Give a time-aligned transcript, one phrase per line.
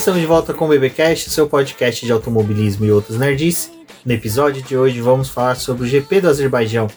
[0.00, 3.70] Estamos de volta com o BBcast, seu podcast de automobilismo e outros nerds.
[4.02, 6.88] No episódio de hoje vamos falar sobre o GP do Azerbaijão,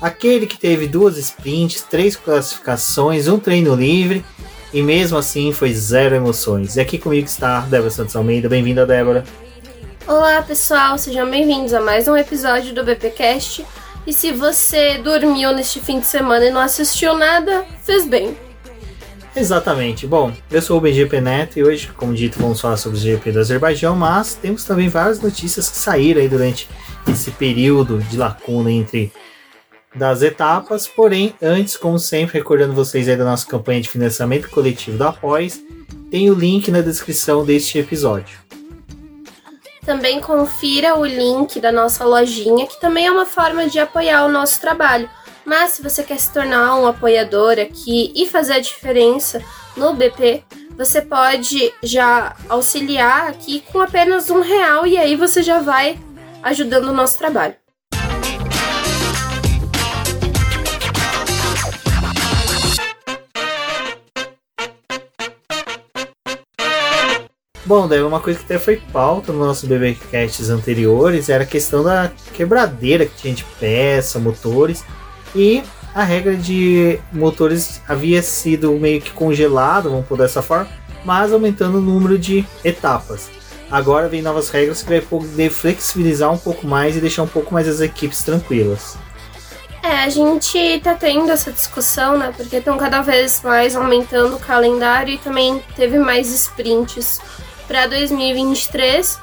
[0.00, 4.24] aquele que teve duas sprints, três classificações, um treino livre
[4.72, 6.76] e mesmo assim foi zero emoções.
[6.76, 8.48] E aqui comigo está Débora Santos Almeida.
[8.48, 9.24] Bem-vinda, Débora.
[10.06, 13.66] Olá, pessoal, sejam bem-vindos a mais um episódio do BPcast.
[14.06, 18.36] E se você dormiu neste fim de semana e não assistiu nada, fez bem.
[19.34, 20.06] Exatamente.
[20.06, 23.32] Bom, eu sou o BGP Neto e hoje, como dito, vamos falar sobre o GP
[23.32, 26.68] do Azerbaijão, mas temos também várias notícias que saíram aí durante
[27.08, 29.10] esse período de lacuna entre
[29.94, 30.86] das etapas.
[30.86, 35.60] Porém, antes, como sempre, recordando vocês aí da nossa campanha de financiamento coletivo da Após,
[36.10, 38.38] tem o link na descrição deste episódio.
[39.84, 44.30] Também confira o link da nossa lojinha, que também é uma forma de apoiar o
[44.30, 45.08] nosso trabalho.
[45.44, 49.42] Mas se você quer se tornar um apoiador aqui e fazer a diferença
[49.76, 50.44] no BP,
[50.76, 55.98] você pode já auxiliar aqui com apenas um real e aí você já vai
[56.42, 57.56] ajudando o nosso trabalho.
[67.64, 71.82] Bom, daí uma coisa que até foi pauta nos nossos BBcasts anteriores era a questão
[71.82, 74.84] da quebradeira que tinha de peça, motores
[75.34, 75.62] e
[75.94, 80.68] a regra de motores havia sido meio que congelada, vamos por dessa forma,
[81.04, 83.30] mas aumentando o número de etapas.
[83.70, 87.52] Agora vem novas regras que vai poder flexibilizar um pouco mais e deixar um pouco
[87.52, 88.96] mais as equipes tranquilas.
[89.82, 92.32] É, a gente tá tendo essa discussão, né?
[92.36, 97.20] Porque estão cada vez mais aumentando o calendário e também teve mais sprints
[97.66, 99.18] para 2023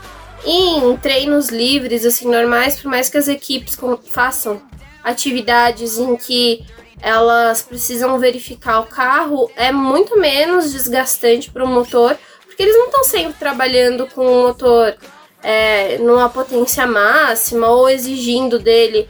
[0.45, 3.77] e em treinos livres, assim, normais, por mais que as equipes
[4.11, 4.61] façam
[5.09, 6.65] atividades em que
[7.01, 12.85] elas precisam verificar o carro, é muito menos desgastante para o motor, porque eles não
[12.85, 14.95] estão sempre trabalhando com o motor
[15.41, 19.07] é, numa potência máxima ou exigindo dele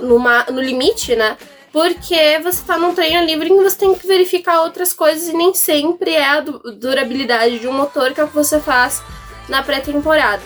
[0.00, 1.36] numa, no limite, né?
[1.72, 5.52] Porque você está num treino livre que você tem que verificar outras coisas e nem
[5.52, 9.02] sempre é a durabilidade de um motor que é o que você faz
[9.46, 10.42] na pré-temporada.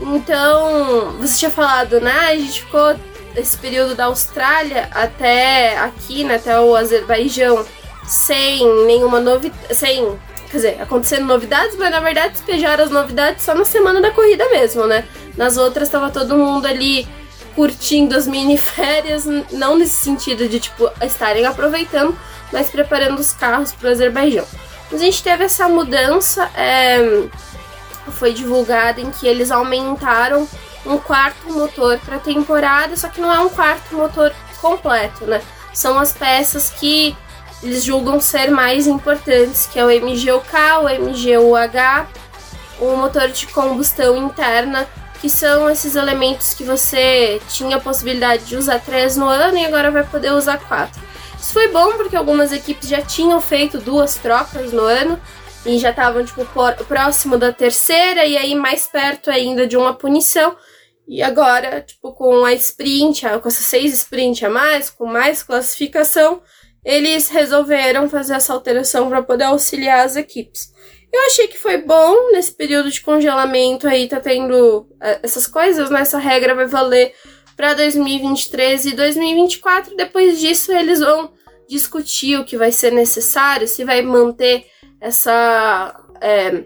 [0.00, 2.12] Então, você tinha falado, né?
[2.28, 2.94] A gente ficou
[3.36, 7.64] esse período da Austrália até aqui, né, até o Azerbaijão,
[8.06, 10.18] sem nenhuma novidade, sem,
[10.50, 14.48] quer dizer, acontecendo novidades, mas na verdade despejaram as novidades só na semana da corrida
[14.48, 15.04] mesmo, né?
[15.36, 17.06] Nas outras estava todo mundo ali
[17.54, 22.16] curtindo as mini férias, não nesse sentido de tipo estarem aproveitando,
[22.52, 24.46] mas preparando os carros para o Azerbaijão.
[24.90, 27.24] Mas a gente teve essa mudança, é,
[28.12, 30.46] foi divulgada em que eles aumentaram
[30.86, 35.42] um quarto motor para temporada, só que não é um quarto motor completo, né?
[35.74, 37.16] São as peças que
[37.62, 42.06] eles julgam ser mais importantes, que é o MGUK, o MGUH,
[42.80, 44.86] o motor de combustão interna
[45.20, 49.64] que são esses elementos que você tinha a possibilidade de usar três no ano e
[49.64, 51.00] agora vai poder usar quatro.
[51.40, 55.20] Isso foi bom porque algumas equipes já tinham feito duas trocas no ano
[55.64, 56.46] e já estavam tipo
[56.86, 60.54] próximo da terceira e aí mais perto ainda de uma punição.
[61.06, 66.42] E agora, tipo, com a sprint, com essas seis sprint a mais, com mais classificação,
[66.84, 70.72] eles resolveram fazer essa alteração para poder auxiliar as equipes.
[71.12, 75.90] Eu achei que foi bom nesse período de congelamento aí, tá tendo é, essas coisas,
[75.90, 76.00] né?
[76.00, 77.14] Essa regra vai valer
[77.56, 79.96] para 2023 e 2024.
[79.96, 81.32] Depois disso, eles vão
[81.68, 84.66] discutir o que vai ser necessário, se vai manter
[85.00, 86.64] essa é,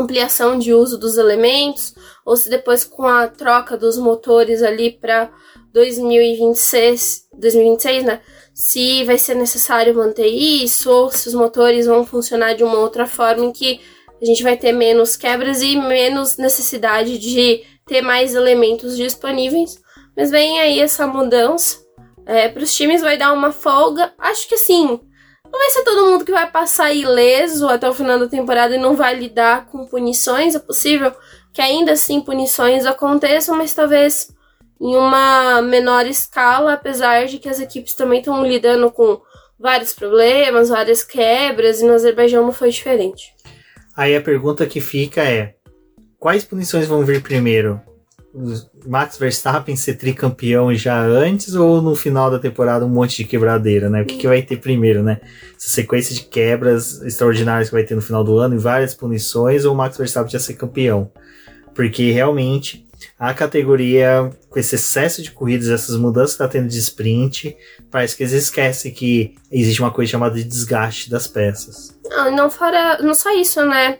[0.00, 1.94] ampliação de uso dos elementos,
[2.24, 5.30] ou se depois com a troca dos motores ali para
[5.72, 8.20] 2026, 2026, né?
[8.56, 13.06] se vai ser necessário manter isso ou se os motores vão funcionar de uma outra
[13.06, 13.80] forma em que
[14.20, 19.78] a gente vai ter menos quebras e menos necessidade de ter mais elementos disponíveis.
[20.16, 21.84] Mas vem aí essa mudança.
[22.24, 24.14] É, para os times vai dar uma folga.
[24.18, 24.98] Acho que assim,
[25.52, 28.78] não vai ser todo mundo que vai passar ileso até o final da temporada e
[28.78, 30.54] não vai lidar com punições.
[30.54, 31.12] É possível
[31.52, 34.34] que ainda assim punições aconteçam, mas talvez
[34.80, 39.20] em uma menor escala, apesar de que as equipes também estão lidando com
[39.58, 43.34] vários problemas, várias quebras, e no Azerbaijão não foi diferente.
[43.96, 45.54] Aí a pergunta que fica é:
[46.18, 47.80] quais punições vão vir primeiro?
[48.86, 53.88] Max Verstappen ser tricampeão já antes ou no final da temporada um monte de quebradeira,
[53.88, 54.02] né?
[54.02, 55.20] O que, que vai ter primeiro, né?
[55.56, 59.64] Essa sequência de quebras extraordinárias que vai ter no final do ano e várias punições
[59.64, 61.10] ou o Max Verstappen já ser campeão?
[61.74, 62.86] Porque realmente
[63.18, 67.56] a categoria, com esse excesso de corridas, essas mudanças que está tendo de sprint,
[67.90, 71.98] parece que eles esquecem que existe uma coisa chamada de desgaste das peças.
[72.08, 73.98] Não, não fora, não só isso, né?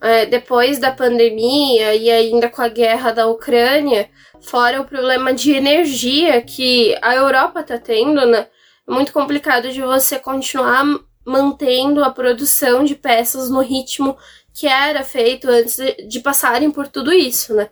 [0.00, 4.08] É, depois da pandemia e ainda com a guerra da Ucrânia,
[4.40, 8.46] fora o problema de energia que a Europa está tendo, né?
[8.86, 10.84] É muito complicado de você continuar
[11.24, 14.16] mantendo a produção de peças no ritmo
[14.54, 15.76] que era feito antes
[16.08, 17.68] de passarem por tudo isso, né?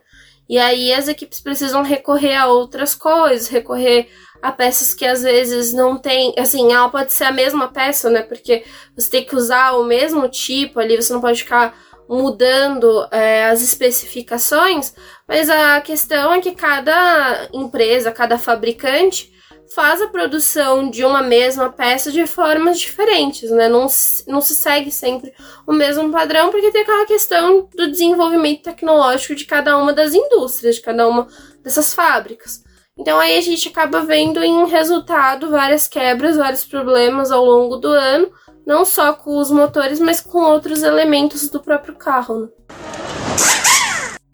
[0.47, 4.07] E aí as equipes precisam recorrer a outras coisas, recorrer
[4.41, 8.21] a peças que às vezes não tem, assim, ela pode ser a mesma peça, né?
[8.21, 8.63] Porque
[8.95, 11.75] você tem que usar o mesmo tipo ali, você não pode ficar
[12.07, 14.93] mudando é, as especificações,
[15.27, 19.33] mas a questão é que cada empresa, cada fabricante
[19.73, 23.67] faz a produção de uma mesma peça de formas diferentes, né?
[23.67, 23.87] Não,
[24.27, 25.33] não se segue sempre
[25.65, 30.75] o mesmo padrão, porque tem aquela questão do desenvolvimento tecnológico de cada uma das indústrias,
[30.75, 31.27] de cada uma
[31.63, 32.63] dessas fábricas.
[32.97, 37.89] Então aí a gente acaba vendo em resultado várias quebras, vários problemas ao longo do
[37.89, 38.31] ano,
[38.65, 42.41] não só com os motores, mas com outros elementos do próprio carro.
[42.41, 42.47] Né?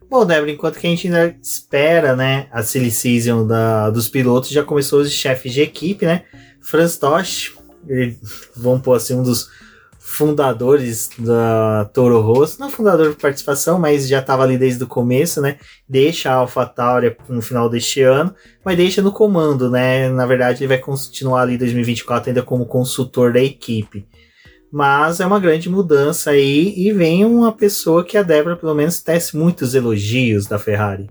[0.10, 4.50] Bom, Débora, enquanto que a gente ainda espera, né, a silly season da, dos pilotos,
[4.50, 6.24] já começou os chefes de equipe, né?
[6.60, 7.56] Franz Tosh,
[8.56, 9.50] vamos pôr assim, um dos
[10.12, 15.40] fundadores da Toro Rosso, não fundador de participação, mas já estava ali desde o começo,
[15.40, 15.58] né?
[15.88, 18.36] Deixa a AlphaTauri no final deste ano,
[18.66, 20.10] mas deixa no comando, né?
[20.10, 24.06] Na verdade, ele vai continuar ali em 2024 ainda como consultor da equipe.
[24.72, 29.02] Mas é uma grande mudança aí e vem uma pessoa que a Débora, pelo menos,
[29.02, 31.10] tece muitos elogios da Ferrari.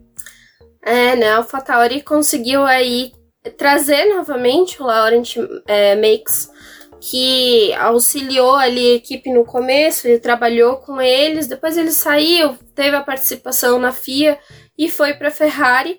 [0.83, 1.29] É, né?
[1.29, 3.13] A AlphaTauri conseguiu aí
[3.59, 5.37] trazer novamente o Laurent
[5.67, 6.51] é, Makes,
[7.01, 12.95] que auxiliou ali a equipe no começo, ele trabalhou com eles, depois ele saiu, teve
[12.95, 14.39] a participação na FIA
[14.77, 15.99] e foi para a Ferrari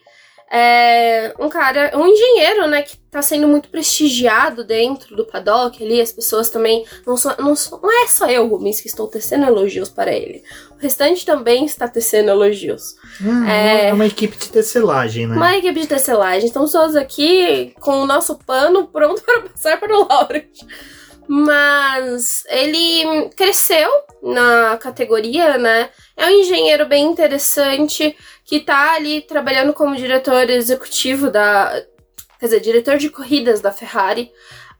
[0.53, 6.01] é um cara, um engenheiro, né, que tá sendo muito prestigiado dentro do paddock ali,
[6.01, 9.87] as pessoas também, não, sou, não, não é só eu, Rubens, que estou tecendo elogios
[9.87, 12.95] para ele, o restante também está tecendo elogios.
[13.21, 15.37] Hum, é, é uma equipe de tecelagem, né?
[15.37, 19.97] Uma equipe de tecelagem, estamos todos aqui com o nosso pano pronto para passar para
[19.97, 20.49] o Laurent.
[21.33, 23.89] Mas ele cresceu
[24.21, 25.89] na categoria, né?
[26.17, 31.71] É um engenheiro bem interessante que tá ali trabalhando como diretor executivo da.
[32.37, 34.29] Quer dizer, diretor de corridas da Ferrari.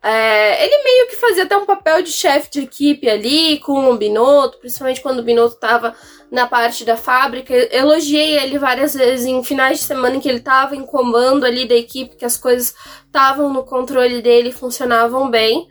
[0.04, 3.96] É, ele meio que fazia até um papel de chefe de equipe ali com o
[3.96, 5.96] Binotto, principalmente quando o Binotto estava
[6.30, 7.54] na parte da fábrica.
[7.74, 11.66] Elogiei ele várias vezes em finais de semana em que ele estava em comando ali
[11.66, 12.76] da equipe, que as coisas
[13.06, 15.70] estavam no controle dele e funcionavam bem.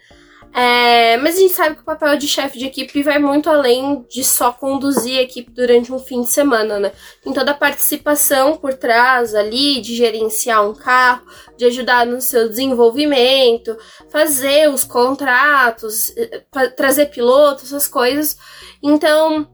[0.52, 4.04] É, mas a gente sabe que o papel de chefe de equipe vai muito além
[4.08, 6.92] de só conduzir a equipe durante um fim de semana, né?
[7.22, 11.24] Tem toda a participação por trás ali, de gerenciar um carro,
[11.56, 13.76] de ajudar no seu desenvolvimento,
[14.10, 16.42] fazer os contratos, eh,
[16.76, 18.36] trazer pilotos, essas coisas.
[18.82, 19.48] Então,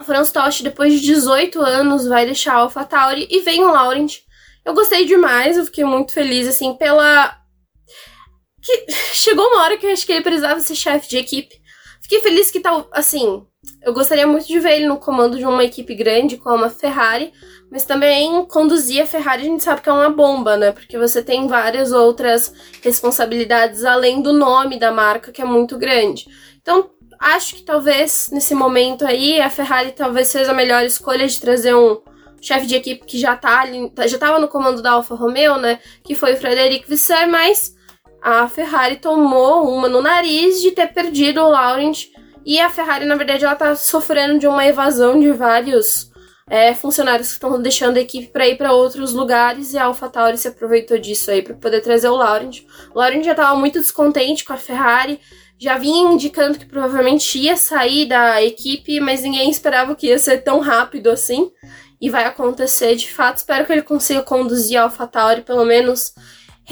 [0.00, 4.20] Franz Tost, depois de 18 anos, vai deixar a AlphaTauri e vem o Laurent.
[4.64, 7.41] Eu gostei demais, eu fiquei muito feliz, assim, pela
[8.62, 11.60] que chegou uma hora que eu acho que ele precisava ser chefe de equipe.
[12.00, 13.46] Fiquei feliz que tal, assim,
[13.80, 17.32] eu gostaria muito de ver ele no comando de uma equipe grande como a Ferrari,
[17.70, 20.72] mas também conduzir a Ferrari a gente sabe que é uma bomba, né?
[20.72, 22.52] Porque você tem várias outras
[22.82, 26.26] responsabilidades além do nome da marca, que é muito grande.
[26.60, 31.40] Então, acho que talvez nesse momento aí a Ferrari talvez seja a melhor escolha de
[31.40, 32.00] trazer um
[32.40, 35.78] chefe de equipe que já tá ali, já estava no comando da Alfa Romeo, né?
[36.04, 37.74] Que foi o Frederic Visser, mas
[38.22, 42.06] a Ferrari tomou uma no nariz de ter perdido o Laurent.
[42.46, 46.12] E a Ferrari, na verdade, ela tá sofrendo de uma evasão de vários
[46.48, 49.72] é, funcionários que estão deixando a equipe para ir para outros lugares.
[49.72, 52.60] E a AlphaTauri se aproveitou disso aí para poder trazer o Laurent.
[52.94, 55.18] O Laurent já estava muito descontente com a Ferrari.
[55.58, 60.38] Já vinha indicando que provavelmente ia sair da equipe, mas ninguém esperava que ia ser
[60.38, 61.50] tão rápido assim.
[62.00, 63.38] E vai acontecer de fato.
[63.38, 66.12] Espero que ele consiga conduzir a AlphaTauri pelo menos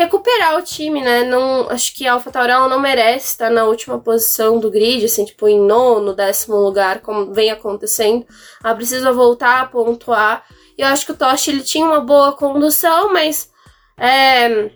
[0.00, 1.22] recuperar o time, né?
[1.24, 5.46] Não, acho que a AlphaTauri não merece estar na última posição do grid, assim, tipo
[5.48, 8.26] em nono, décimo lugar, como vem acontecendo.
[8.62, 10.44] Ela precisa voltar a pontuar.
[10.76, 13.50] Eu acho que o Toshi ele tinha uma boa condução, mas
[13.98, 14.70] é,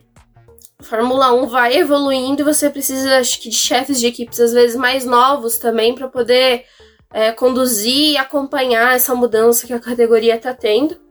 [0.82, 4.76] Fórmula 1 vai evoluindo e você precisa, acho que, de chefes de equipes às vezes
[4.76, 6.64] mais novos também para poder
[7.12, 11.03] é, conduzir e acompanhar essa mudança que a categoria está tendo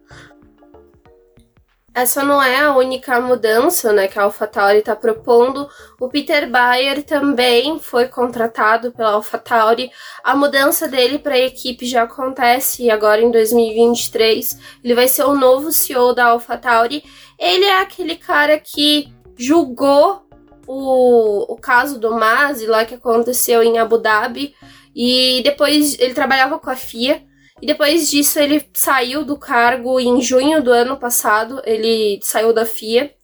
[1.94, 5.70] essa não é a única mudança né, que a AlphaTauri está propondo.
[6.00, 9.92] O Peter Bayer também foi contratado pela AlphaTauri.
[10.24, 14.60] A mudança dele para a equipe já acontece agora em 2023.
[14.84, 17.04] Ele vai ser o novo CEO da AlphaTauri.
[17.38, 20.26] Ele é aquele cara que julgou
[20.66, 24.56] o, o caso do Masi lá que aconteceu em Abu Dhabi.
[24.96, 27.24] E depois ele trabalhava com a FIA.
[27.64, 32.66] E depois disso ele saiu do cargo em junho do ano passado, ele saiu da
[32.66, 33.16] FIA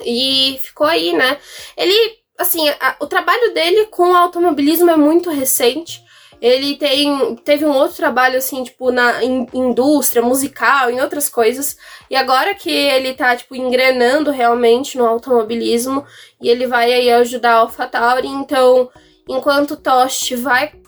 [0.00, 1.38] e ficou aí, né?
[1.76, 1.92] Ele,
[2.38, 6.04] assim, a, o trabalho dele com o automobilismo é muito recente.
[6.40, 11.76] Ele tem, teve um outro trabalho, assim, tipo, na in, indústria, musical, em outras coisas.
[12.08, 16.06] E agora que ele tá, tipo, engrenando realmente no automobilismo,
[16.40, 18.88] e ele vai aí ajudar a AlphaTauri, então,
[19.28, 20.83] enquanto Tost vai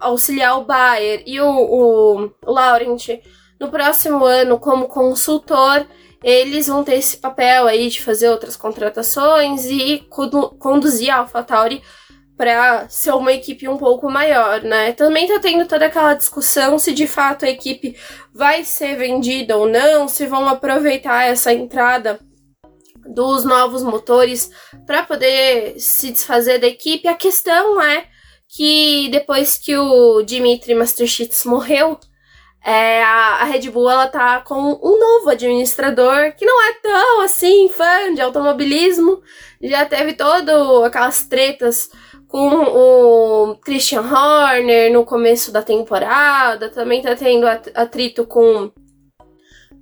[0.00, 3.20] auxiliar o Bayer e o, o, Laurent
[3.58, 5.86] no próximo ano como consultor,
[6.22, 10.06] eles vão ter esse papel aí de fazer outras contratações e
[10.58, 11.82] conduzir a AlphaTauri
[12.36, 14.92] para ser uma equipe um pouco maior, né?
[14.92, 17.96] Também tá tendo toda aquela discussão se de fato a equipe
[18.32, 22.20] vai ser vendida ou não, se vão aproveitar essa entrada
[23.08, 24.50] dos novos motores
[24.84, 27.08] para poder se desfazer da equipe.
[27.08, 28.04] A questão é
[28.48, 31.98] que depois que o Dimitri Masterchitz morreu,
[32.64, 37.20] é, a, a, Red Bull ela tá com um novo administrador que não é tão
[37.20, 39.22] assim fã de automobilismo.
[39.62, 41.88] Já teve todo aquelas tretas
[42.26, 48.72] com o Christian Horner no começo da temporada, também tá tendo atrito com,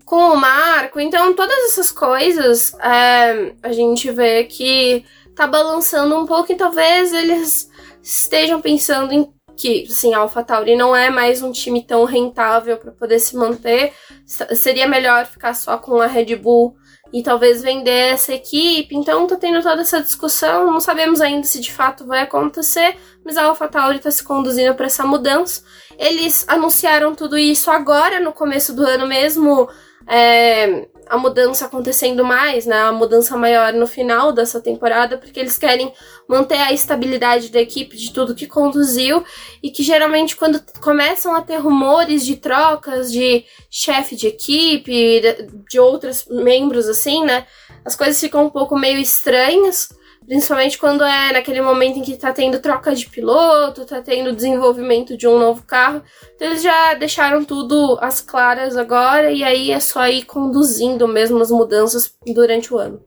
[0.04, 1.00] com o Marco.
[1.00, 7.14] Então, todas essas coisas é, a gente vê que tá balançando um pouco e talvez
[7.14, 7.70] eles
[8.04, 12.92] estejam pensando em que, assim, a AlphaTauri não é mais um time tão rentável para
[12.92, 13.92] poder se manter.
[14.26, 16.76] Seria melhor ficar só com a Red Bull
[17.12, 18.94] e talvez vender essa equipe.
[18.94, 23.36] Então tá tendo toda essa discussão, não sabemos ainda se de fato vai acontecer, mas
[23.36, 25.62] a AlphaTauri está se conduzindo para essa mudança.
[25.96, 29.68] Eles anunciaram tudo isso agora, no começo do ano mesmo,
[30.06, 32.82] é, a mudança acontecendo mais, né?
[32.82, 35.92] A mudança maior no final dessa temporada, porque eles querem
[36.28, 39.24] manter a estabilidade da equipe, de tudo que conduziu,
[39.62, 45.22] e que geralmente quando começam a ter rumores de trocas de chefe de equipe,
[45.68, 47.46] de outros membros assim, né?
[47.84, 49.88] As coisas ficam um pouco meio estranhas.
[50.26, 55.16] Principalmente quando é naquele momento em que tá tendo troca de piloto, tá tendo desenvolvimento
[55.16, 56.02] de um novo carro.
[56.34, 61.40] Então eles já deixaram tudo às claras agora e aí é só ir conduzindo mesmo
[61.40, 63.02] as mudanças durante o ano.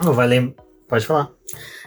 [0.00, 0.64] Vai lembrar.
[0.88, 1.30] Pode falar.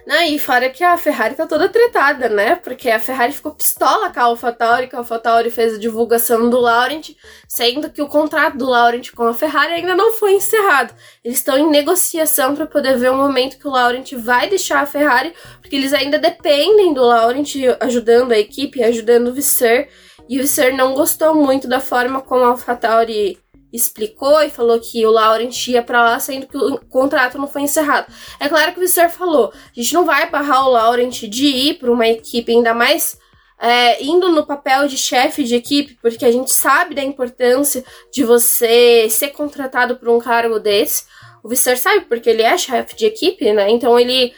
[0.10, 0.30] Né?
[0.30, 2.56] E fora que a Ferrari tá toda tretada, né?
[2.56, 6.60] Porque a Ferrari ficou pistola com a AlphaTauri, que a AlphaTauri fez a divulgação do
[6.60, 7.12] Laurent,
[7.48, 10.96] sendo que o contrato do Laurent com a Ferrari ainda não foi encerrado.
[11.24, 14.88] Eles estão em negociação para poder ver o momento que o Laurent vai deixar a
[14.88, 19.90] Ferrari, porque eles ainda dependem do Laurent ajudando a equipe, ajudando o Visser.
[20.28, 23.38] E o Visser não gostou muito da forma como a AlphaTauri
[23.72, 27.62] explicou e falou que o Laurent ia para lá, sendo que o contrato não foi
[27.62, 28.12] encerrado.
[28.40, 31.74] É claro que o Visser falou: a gente não vai barrar o Laurent de ir
[31.76, 33.18] para uma equipe, ainda mais
[33.60, 38.24] é, indo no papel de chefe de equipe, porque a gente sabe da importância de
[38.24, 41.04] você ser contratado por um cargo desse.
[41.44, 43.70] O Visser sabe porque ele é chefe de equipe, né?
[43.70, 44.34] Então ele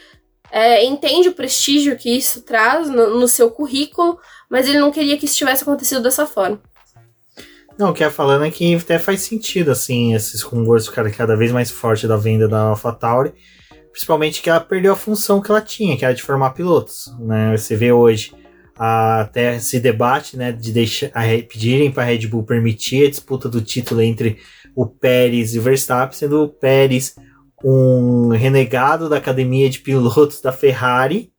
[0.50, 4.18] é, entende o prestígio que isso traz no, no seu currículo,
[4.50, 6.60] mas ele não queria que isso tivesse acontecido dessa forma.
[7.82, 11.34] Não, o que é falando é que até faz sentido, assim, esses rumores ficarem cada
[11.34, 13.32] vez mais forte da venda da AlphaTauri,
[13.90, 17.56] principalmente que ela perdeu a função que ela tinha, que era de formar pilotos, né?
[17.56, 18.32] Você vê hoje
[18.76, 23.48] até esse debate, né, de deixar, a, pedirem para a Red Bull permitir a disputa
[23.48, 24.38] do título entre
[24.76, 27.16] o Pérez e o Verstappen, sendo o Pérez
[27.64, 31.31] um renegado da academia de pilotos da Ferrari,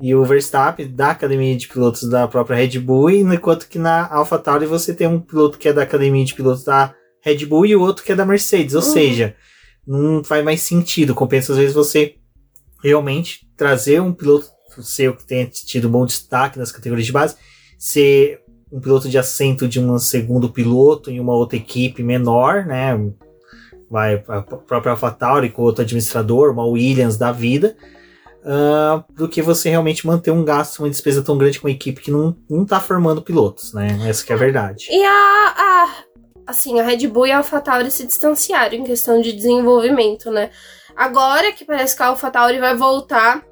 [0.00, 4.64] e o Verstappen da academia de pilotos da própria Red Bull, enquanto que na AlphaTauri
[4.64, 7.82] você tem um piloto que é da academia de pilotos da Red Bull e o
[7.82, 8.74] outro que é da Mercedes.
[8.74, 8.92] Ou uhum.
[8.92, 9.36] seja,
[9.86, 11.14] não faz mais sentido.
[11.14, 12.14] Compensa às vezes você
[12.82, 14.48] realmente trazer um piloto
[14.82, 17.36] seu que tenha tido bom destaque nas categorias de base,
[17.78, 18.40] ser
[18.72, 22.98] um piloto de assento de um segundo piloto em uma outra equipe menor, né?
[23.90, 27.76] Vai a própria AlphaTauri com outro administrador, uma Williams da vida
[28.44, 32.00] uh, do que você realmente manter um gasto, uma despesa tão grande com uma equipe
[32.00, 33.98] que não, não tá formando pilotos, né?
[34.06, 34.86] Essa que é a verdade.
[34.90, 35.88] E a, a
[36.46, 40.50] assim, a Red Bull e a AlphaTauri se distanciaram em questão de desenvolvimento, né?
[40.96, 43.44] Agora que parece que a AlphaTauri vai voltar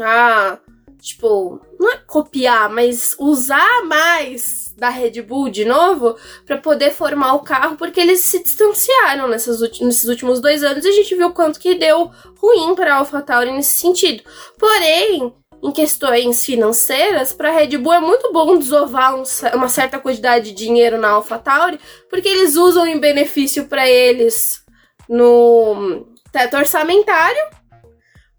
[0.00, 0.58] a,
[1.00, 6.16] tipo, não é copiar, mas usar mais da Red Bull de novo
[6.46, 10.88] para poder formar o carro, porque eles se distanciaram nessas, nesses últimos dois anos e
[10.88, 14.22] a gente viu quanto que deu ruim para a AlphaTauri nesse sentido.
[14.56, 19.98] Porém, em questões financeiras, para a Red Bull é muito bom desovar um, uma certa
[19.98, 24.62] quantidade de dinheiro na AlphaTauri, porque eles usam em benefício para eles
[25.08, 27.57] no teto orçamentário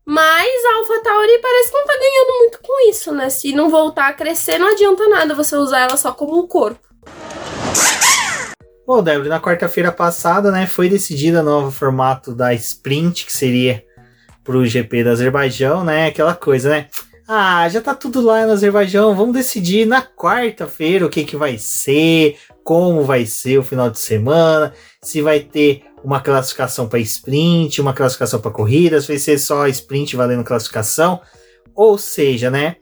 [0.09, 3.29] Mas a AlphaTauri parece que não tá ganhando muito com isso, né?
[3.29, 6.79] Se não voltar a crescer, não adianta nada você usar ela só como um corpo.
[8.87, 13.83] Bom, Débora, na quarta-feira passada, né, foi decidida novo formato da Sprint, que seria
[14.43, 16.07] pro GP do Azerbaijão, né?
[16.07, 16.87] Aquela coisa, né?
[17.27, 21.59] Ah, já tá tudo lá no Azerbaijão, vamos decidir na quarta-feira o que que vai
[21.59, 24.73] ser, como vai ser o final de semana,
[25.03, 30.15] se vai ter uma classificação para sprint, uma classificação para corridas, vai ser só sprint
[30.15, 31.21] valendo classificação.
[31.75, 32.75] Ou seja, né?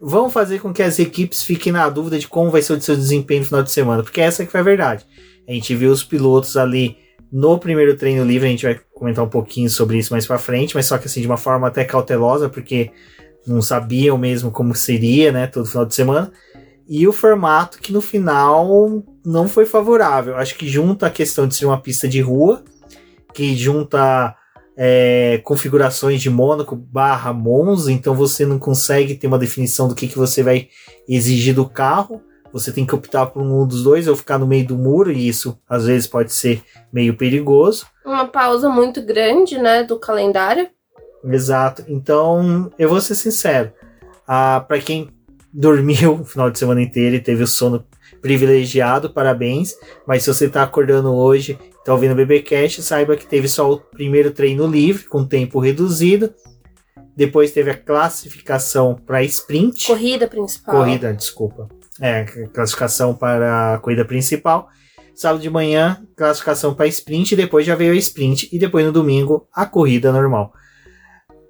[0.00, 2.96] Vão fazer com que as equipes fiquem na dúvida de como vai ser o seu
[2.96, 5.04] desempenho no final de semana, porque essa que foi a verdade.
[5.48, 6.96] A gente viu os pilotos ali
[7.32, 10.74] no primeiro treino livre, a gente vai comentar um pouquinho sobre isso mais para frente,
[10.74, 12.90] mas só que assim de uma forma até cautelosa, porque
[13.46, 16.32] não sabiam mesmo como seria, né, todo final de semana.
[16.88, 20.36] E o formato que no final não foi favorável.
[20.36, 22.64] Acho que junta a questão de ser uma pista de rua,
[23.34, 24.34] que junta
[24.74, 30.08] é, configurações de Mônaco barra Monza, então você não consegue ter uma definição do que,
[30.08, 30.68] que você vai
[31.08, 32.22] exigir do carro.
[32.52, 35.28] Você tem que optar por um dos dois ou ficar no meio do muro, e
[35.28, 37.86] isso às vezes pode ser meio perigoso.
[38.06, 40.70] Uma pausa muito grande, né, do calendário.
[41.24, 41.84] Exato.
[41.88, 43.72] Então, eu vou ser sincero.
[44.26, 45.10] Ah, para quem
[45.58, 47.84] dormiu o final de semana inteiro e teve o sono
[48.22, 49.74] privilegiado, parabéns.
[50.06, 53.80] Mas se você está acordando hoje, está ouvindo o BBcast, saiba que teve só o
[53.80, 56.32] primeiro treino livre, com tempo reduzido.
[57.16, 59.88] Depois teve a classificação para sprint.
[59.88, 60.76] Corrida principal.
[60.76, 61.68] Corrida, desculpa.
[62.00, 62.22] É,
[62.54, 64.68] classificação para a corrida principal.
[65.12, 67.34] Sábado de manhã, classificação para sprint.
[67.34, 68.48] Depois já veio a sprint.
[68.52, 70.52] E depois no domingo, a corrida normal.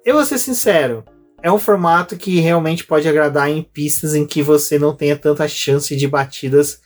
[0.03, 1.03] Eu vou ser sincero,
[1.41, 5.47] é um formato que realmente pode agradar em pistas em que você não tenha tanta
[5.47, 6.81] chance de batidas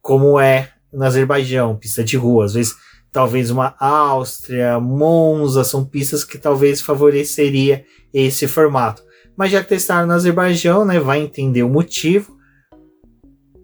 [0.00, 2.44] como é no Azerbaijão, pista de rua.
[2.44, 2.74] Às vezes,
[3.10, 9.02] talvez uma Áustria, Monza, são pistas que talvez favoreceria esse formato.
[9.36, 12.36] Mas já que testaram no Azerbaijão, né, vai entender o motivo.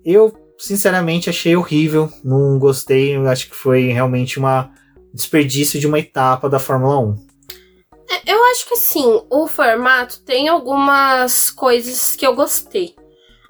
[0.05, 4.71] Eu, sinceramente, achei horrível, não gostei, acho que foi realmente uma
[5.15, 7.32] desperdício de uma etapa da Fórmula 1.
[8.13, 12.95] É, eu acho que sim, o formato tem algumas coisas que eu gostei.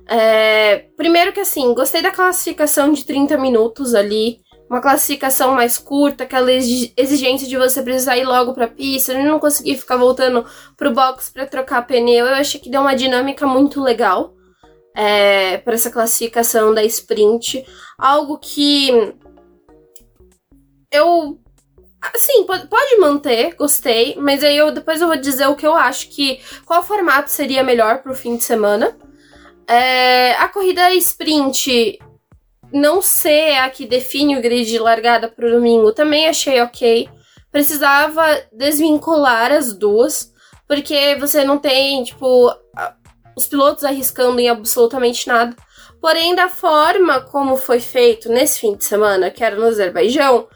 [0.08, 4.40] É, primeiro que assim, gostei da classificação de 30 minutos ali.
[4.70, 9.76] Uma classificação mais curta, aquela exigência de você precisar ir logo pra pista, não conseguir
[9.76, 10.46] ficar voltando
[10.76, 12.26] pro box para trocar pneu.
[12.26, 14.32] Eu achei que deu uma dinâmica muito legal
[14.96, 17.66] é, para essa classificação da sprint.
[17.98, 19.14] Algo que
[20.90, 21.41] eu
[22.16, 26.08] Sim, pode manter, gostei, mas aí eu depois eu vou dizer o que eu acho
[26.08, 26.40] que.
[26.64, 28.96] Qual formato seria melhor pro fim de semana.
[29.68, 31.98] É, a corrida sprint
[32.72, 37.08] não ser a que define o grid de largada pro domingo, também achei ok.
[37.50, 40.32] Precisava desvincular as duas,
[40.66, 42.50] porque você não tem, tipo,
[43.36, 45.54] os pilotos arriscando em absolutamente nada.
[46.00, 50.48] Porém, da forma como foi feito nesse fim de semana, que era no Azerbaijão,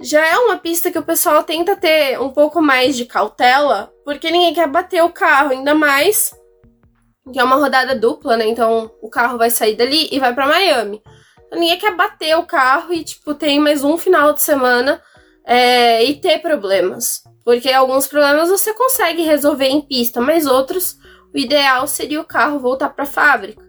[0.00, 4.30] já é uma pista que o pessoal tenta ter um pouco mais de cautela, porque
[4.30, 6.34] ninguém quer bater o carro, ainda mais
[7.32, 8.46] que é uma rodada dupla, né?
[8.46, 11.02] Então o carro vai sair dali e vai para Miami.
[11.46, 15.00] Então, ninguém quer bater o carro e, tipo, tem mais um final de semana
[15.44, 17.22] é, e ter problemas.
[17.44, 20.96] Porque alguns problemas você consegue resolver em pista, mas outros,
[21.32, 23.65] o ideal seria o carro voltar para a fábrica.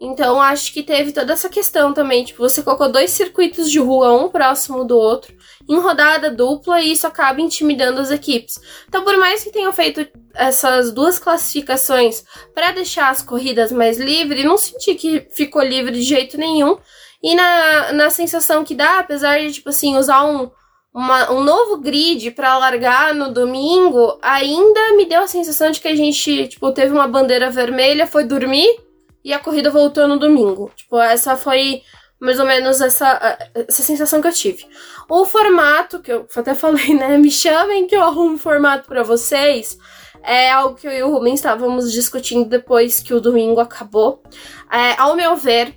[0.00, 2.24] Então acho que teve toda essa questão também.
[2.24, 5.34] Tipo, você colocou dois circuitos de rua, um próximo do outro,
[5.68, 8.60] em rodada dupla, e isso acaba intimidando as equipes.
[8.88, 14.44] Então, por mais que tenham feito essas duas classificações para deixar as corridas mais livres,
[14.44, 16.78] não senti que ficou livre de jeito nenhum.
[17.20, 20.48] E na, na sensação que dá, apesar de, tipo assim, usar um,
[20.94, 25.88] uma, um novo grid para largar no domingo, ainda me deu a sensação de que
[25.88, 28.87] a gente, tipo, teve uma bandeira vermelha, foi dormir
[29.24, 30.70] e a corrida voltou no domingo.
[30.74, 31.82] Tipo, essa foi
[32.20, 34.66] mais ou menos essa, essa sensação que eu tive.
[35.08, 37.16] O formato, que eu até falei, né?
[37.18, 39.78] Me chamem que eu arrumo um formato para vocês.
[40.22, 44.22] É algo que eu e o Rubens estávamos discutindo depois que o domingo acabou.
[44.70, 45.74] É, ao meu ver,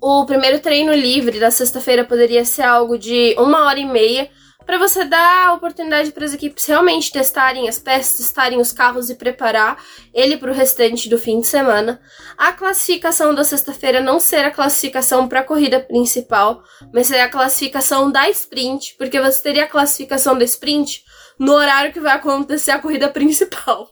[0.00, 4.30] o primeiro treino livre da sexta-feira poderia ser algo de uma hora e meia
[4.68, 9.08] para você dar a oportunidade para as equipes realmente testarem as peças, testarem os carros
[9.08, 11.98] e preparar ele para o restante do fim de semana.
[12.36, 17.30] A classificação da sexta-feira não ser a classificação para a corrida principal, mas ser a
[17.30, 21.02] classificação da sprint, porque você teria a classificação da sprint
[21.38, 23.88] no horário que vai acontecer a corrida principal.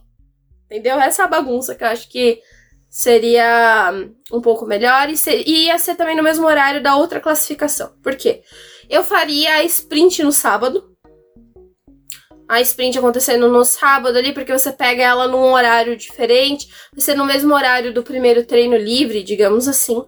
[0.66, 1.00] Entendeu?
[1.00, 2.38] Essa é a bagunça que eu acho que
[2.90, 3.92] seria
[4.30, 7.94] um pouco melhor e, ser, e ia ser também no mesmo horário da outra classificação.
[8.02, 8.42] Por quê?
[8.88, 10.92] Eu faria a sprint no sábado.
[12.48, 17.16] a sprint acontecendo no sábado ali, porque você pega ela num horário diferente, vai ser
[17.16, 20.04] no mesmo horário do primeiro treino livre, digamos assim.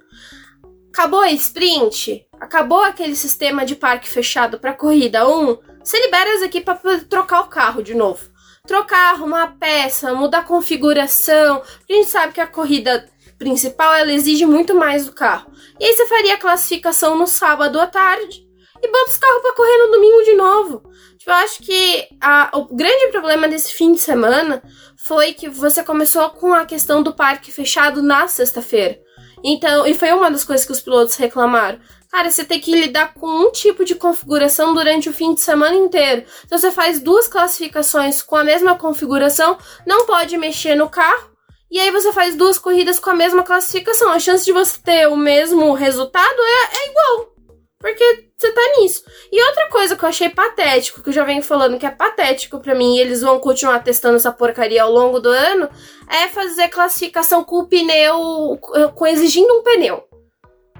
[0.92, 6.42] Acabou a sprint, acabou aquele sistema de parque fechado para corrida 1, você libera as
[6.42, 8.30] equipes para trocar o carro de novo.
[8.64, 11.62] Trocar, arrumar peça, mudar a configuração.
[11.88, 15.50] A gente sabe que a corrida principal ela exige muito mais do carro.
[15.80, 18.47] E aí você faria a classificação no sábado à tarde
[18.82, 20.82] e bota os carros para correr no domingo de novo.
[21.18, 24.62] Tipo, eu acho que a, o grande problema desse fim de semana
[24.96, 28.98] foi que você começou com a questão do parque fechado na sexta-feira.
[29.44, 31.78] Então, e foi uma das coisas que os pilotos reclamaram.
[32.10, 35.76] Cara, você tem que lidar com um tipo de configuração durante o fim de semana
[35.76, 36.24] inteiro.
[36.44, 41.30] Então você faz duas classificações com a mesma configuração, não pode mexer no carro,
[41.70, 44.10] e aí você faz duas corridas com a mesma classificação.
[44.10, 47.34] A chance de você ter o mesmo resultado é, é igual.
[47.78, 49.04] Porque você tá nisso.
[49.32, 52.60] E outra coisa que eu achei patético, que eu já venho falando que é patético
[52.60, 55.68] para mim, e eles vão continuar testando essa porcaria ao longo do ano,
[56.08, 58.58] é fazer classificação com o pneu,
[58.94, 60.04] com exigindo um pneu.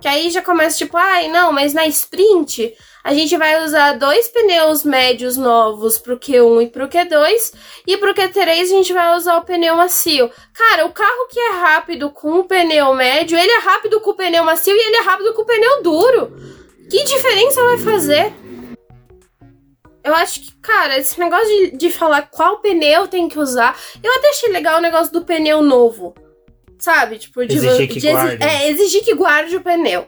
[0.00, 4.28] Que aí já começa tipo, ai, não, mas na sprint a gente vai usar dois
[4.28, 9.36] pneus médios novos pro Q1 e pro Q2, e pro Q3 a gente vai usar
[9.36, 10.30] o pneu macio.
[10.54, 14.14] Cara, o carro que é rápido com o pneu médio, ele é rápido com o
[14.14, 16.57] pneu macio e ele é rápido com o pneu duro.
[16.90, 18.32] Que diferença vai fazer?
[20.02, 23.78] Eu acho que, cara, esse negócio de, de falar qual pneu tem que usar.
[24.02, 26.14] Eu até achei legal o negócio do pneu novo.
[26.78, 27.18] Sabe?
[27.18, 28.42] Tipo, de, exigir que de, guarde.
[28.42, 30.06] É, exigir que guarde o pneu.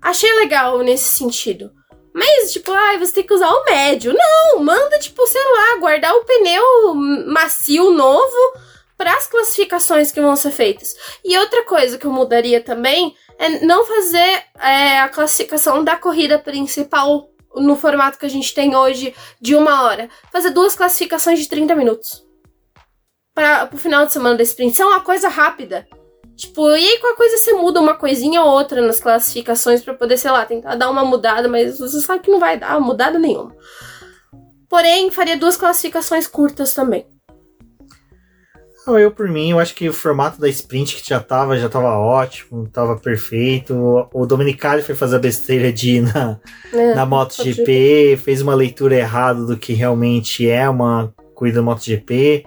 [0.00, 1.70] Achei legal nesse sentido.
[2.14, 4.14] Mas, tipo, ah, você tem que usar o médio.
[4.14, 6.94] Não, manda, tipo, sei lá, guardar o pneu
[7.26, 8.54] macio novo
[9.02, 10.94] para as classificações que vão ser feitas.
[11.24, 16.38] E outra coisa que eu mudaria também é não fazer é, a classificação da corrida
[16.38, 20.08] principal no formato que a gente tem hoje de uma hora.
[20.30, 22.24] Fazer duas classificações de 30 minutos.
[23.34, 24.72] Para o final de semana da sprint.
[24.72, 25.84] Isso é uma coisa rápida.
[26.36, 29.94] Tipo, e aí com a coisa você muda uma coisinha ou outra nas classificações para
[29.94, 33.18] poder, sei lá, tentar dar uma mudada, mas você sabe que não vai dar mudada
[33.18, 33.52] nenhuma.
[34.68, 37.11] Porém, faria duas classificações curtas também.
[38.86, 41.96] Eu, por mim, eu acho que o formato da sprint que já tava, já tava
[41.96, 43.74] ótimo, tava perfeito.
[44.12, 46.40] O Dominicali foi fazer a besteira de ir na,
[46.72, 52.44] é, na MotoGP, fez uma leitura errada do que realmente é uma corrida MotoGP.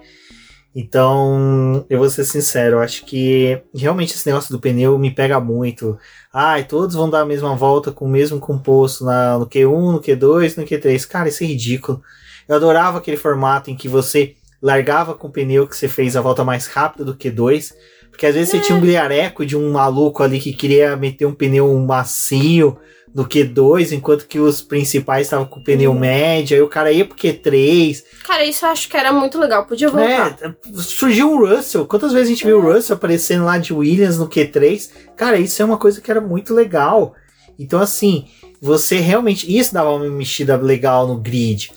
[0.78, 5.40] Então, eu vou ser sincero, eu acho que realmente esse negócio do pneu me pega
[5.40, 5.98] muito.
[6.30, 10.00] Ai, todos vão dar a mesma volta com o mesmo composto na, no Q1, no
[10.02, 11.08] Q2, no Q3.
[11.08, 12.02] Cara, isso é ridículo.
[12.46, 16.20] Eu adorava aquele formato em que você largava com o pneu que você fez a
[16.20, 17.74] volta mais rápida do que dois.
[18.10, 18.58] Porque às vezes é.
[18.58, 22.78] você tinha um gliareco de um maluco ali que queria meter um pneu macio
[23.16, 25.98] no Q2, enquanto que os principais estavam com o pneu uhum.
[25.98, 28.04] médio, aí o cara ia pro Q3.
[28.22, 30.36] Cara, isso eu acho que era muito legal, podia voltar.
[30.42, 34.18] É, surgiu o Russell, quantas vezes a gente viu o Russell aparecendo lá de Williams
[34.18, 34.90] no Q3?
[35.16, 37.14] Cara, isso é uma coisa que era muito legal.
[37.58, 38.26] Então, assim,
[38.60, 39.46] você realmente.
[39.56, 41.72] Isso dava uma mexida legal no grid.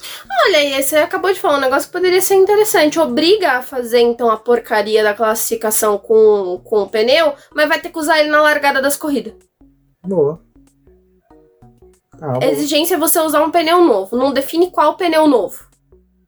[0.45, 2.99] Olha aí, você acabou de falar um negócio que poderia ser interessante.
[2.99, 7.89] Obriga a fazer, então, a porcaria da classificação com, com o pneu, mas vai ter
[7.89, 9.33] que usar ele na largada das corridas.
[10.05, 10.39] Boa.
[12.21, 14.15] Ah, a exigência é você usar um pneu novo.
[14.15, 15.67] Não define qual pneu novo.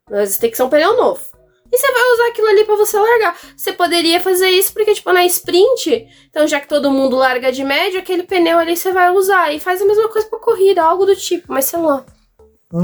[0.09, 1.30] Mas tem que ser um pneu novo.
[1.71, 3.37] E você vai usar aquilo ali para você largar.
[3.55, 7.63] Você poderia fazer isso porque, tipo, na sprint, então já que todo mundo larga de
[7.63, 9.53] médio, aquele pneu ali você vai usar.
[9.53, 12.05] E faz a mesma coisa pra corrida, algo do tipo, mas sei lá.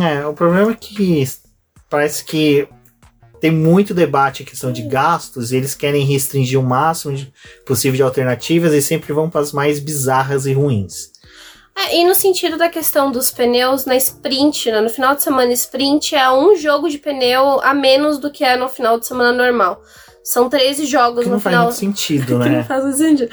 [0.01, 1.25] É, o problema é que
[1.89, 2.67] parece que
[3.39, 7.31] tem muito debate em questão de gastos e eles querem restringir o máximo de,
[7.65, 11.11] possível de alternativas e sempre vão para as mais bizarras e ruins.
[11.77, 15.53] É, e no sentido da questão dos pneus, na sprint, né, no final de semana
[15.53, 19.31] sprint é um jogo de pneu a menos do que é no final de semana
[19.31, 19.79] normal.
[20.23, 21.65] São 13 jogos que no não final.
[21.65, 22.49] Faz muito sentido, né?
[22.49, 23.29] não faz sentido.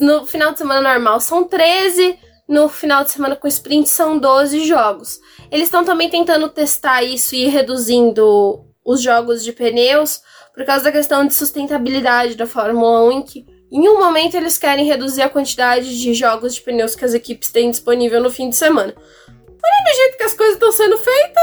[0.00, 4.64] No final de semana normal são 13, no final de semana com sprint são 12
[4.64, 5.18] jogos.
[5.50, 10.20] Eles estão também tentando testar isso e ir reduzindo os jogos de pneus
[10.54, 14.58] por causa da questão de sustentabilidade da Fórmula 1, em que em um momento, eles
[14.58, 18.50] querem reduzir a quantidade de jogos de pneus que as equipes têm disponível no fim
[18.50, 18.92] de semana.
[18.92, 21.42] Porém, do jeito que as coisas estão sendo feitas,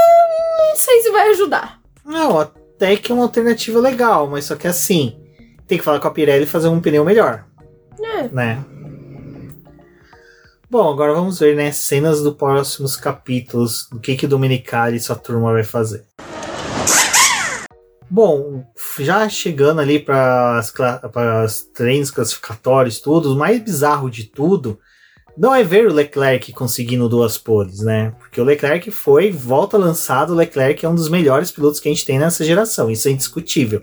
[0.58, 1.80] não sei se vai ajudar.
[2.04, 5.18] Não, até que é uma alternativa legal, mas só que assim,
[5.66, 7.46] tem que falar com a Pirelli e fazer um pneu melhor.
[8.00, 8.28] É.
[8.28, 8.64] Né?
[10.70, 15.16] Bom, agora vamos ver, né, cenas dos próximos capítulos, o que que Dominicali e sua
[15.16, 16.04] turma vai fazer.
[18.10, 18.64] Bom,
[18.98, 20.60] já chegando ali para
[21.46, 24.80] os treinos classificatórios, tudo, o mais bizarro de tudo
[25.38, 28.12] não é ver o Leclerc conseguindo duas poles, né?
[28.18, 31.92] Porque o Leclerc foi, volta lançado, o Leclerc é um dos melhores pilotos que a
[31.92, 33.80] gente tem nessa geração, isso é indiscutível.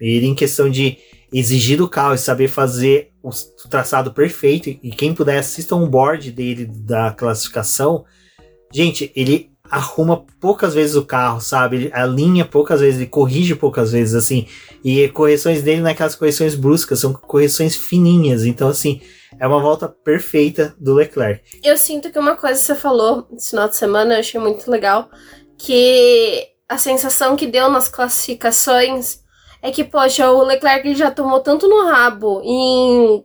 [0.00, 0.96] Ele, em questão de
[1.30, 3.30] exigir do carro e saber fazer o
[3.68, 8.04] traçado perfeito, e quem puder assista um board dele da classificação,
[8.72, 11.76] gente, ele arruma poucas vezes o carro, sabe?
[11.76, 14.46] Ele alinha poucas vezes, ele corrige poucas vezes, assim.
[14.84, 18.44] E correções dele não é correções bruscas, são correções fininhas.
[18.44, 19.00] Então, assim,
[19.40, 21.42] é uma volta perfeita do Leclerc.
[21.64, 24.70] Eu sinto que uma coisa que você falou esse final de semana, eu achei muito
[24.70, 25.08] legal,
[25.56, 29.20] que a sensação que deu nas classificações
[29.62, 33.24] é que, poxa, o Leclerc já tomou tanto no rabo em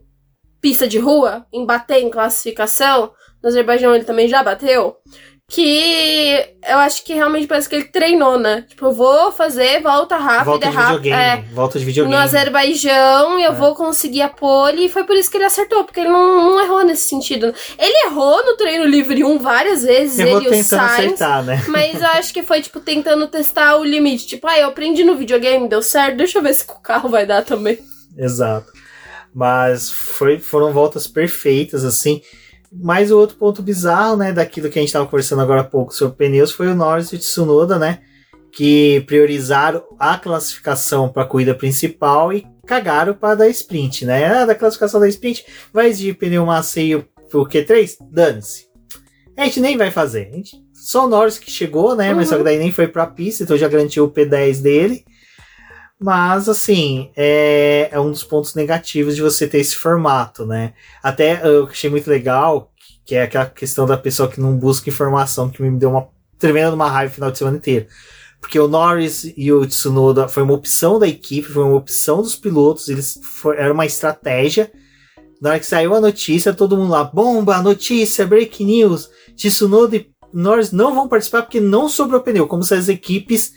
[0.62, 3.12] pista de rua, em bater em classificação,
[3.44, 4.96] no Azerbaijão ele também já bateu,
[5.50, 8.66] que eu acho que realmente parece que ele treinou, né?
[8.68, 10.98] Tipo, eu vou fazer volta rápida, volta de rápida.
[10.98, 12.14] videogame, É, volta de videogame.
[12.18, 13.56] no Azerbaijão, eu É.
[13.56, 16.62] vou conseguir a pole, e foi por isso que ele acertou, porque ele não, não
[16.62, 17.54] errou nesse sentido.
[17.80, 20.74] Ele errou no treino livre 1 várias vezes, Eu ele e o Sainz.
[20.74, 21.64] acertar, né?
[21.70, 24.28] Mas eu acho que foi, tipo, tentando testar o limite.
[24.28, 27.08] Tipo, ah, eu aprendi no videogame, deu certo, deixa eu ver se com o carro
[27.08, 27.80] vai dar também.
[28.18, 28.74] Exato.
[29.34, 32.22] Mas foi, foram voltas perfeitas, assim.
[32.72, 35.94] Mas o outro ponto bizarro, né, daquilo que a gente estava conversando agora há pouco
[35.94, 38.00] sobre pneus foi o Norris e Tsunoda, né,
[38.52, 44.26] que priorizaram a classificação para a corrida principal e cagaram para dar sprint, né?
[44.26, 47.96] Ah, da classificação da sprint vai exigir pneu macio pro Q3?
[48.12, 48.68] Dane-se.
[49.38, 50.30] A gente nem vai fazer.
[50.32, 52.14] A gente, só o Norris que chegou, né?
[52.14, 52.32] Mas Uhum.
[52.34, 55.06] só que daí nem foi pra pista, então já garantiu o P10 dele.
[56.00, 60.74] Mas, assim, é, é um dos pontos negativos de você ter esse formato, né?
[61.02, 62.72] Até eu achei muito legal,
[63.04, 66.08] que é aquela questão da pessoa que não busca informação, que me deu uma
[66.38, 67.88] tremenda uma raiva no final de semana inteiro.
[68.40, 72.36] Porque o Norris e o Tsunoda foi uma opção da equipe, foi uma opção dos
[72.36, 74.72] pilotos, eles foi, era uma estratégia.
[75.42, 80.10] Na hora que saiu a notícia, todo mundo lá, bomba, notícia, break news, Tsunoda e
[80.32, 83.54] Norris não vão participar porque não sobrou pneu, como se as equipes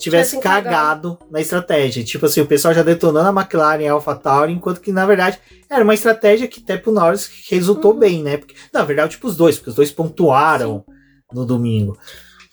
[0.00, 2.02] tivesse cagado na estratégia.
[2.02, 5.38] Tipo assim, o pessoal já detonando a McLaren e a AlphaTauri, enquanto que na verdade
[5.68, 7.98] era uma estratégia que até pro Norris resultou Uhum.
[7.98, 8.36] bem, né?
[8.38, 10.84] Porque, na verdade, tipo os dois, porque os dois pontuaram
[11.32, 11.96] no domingo.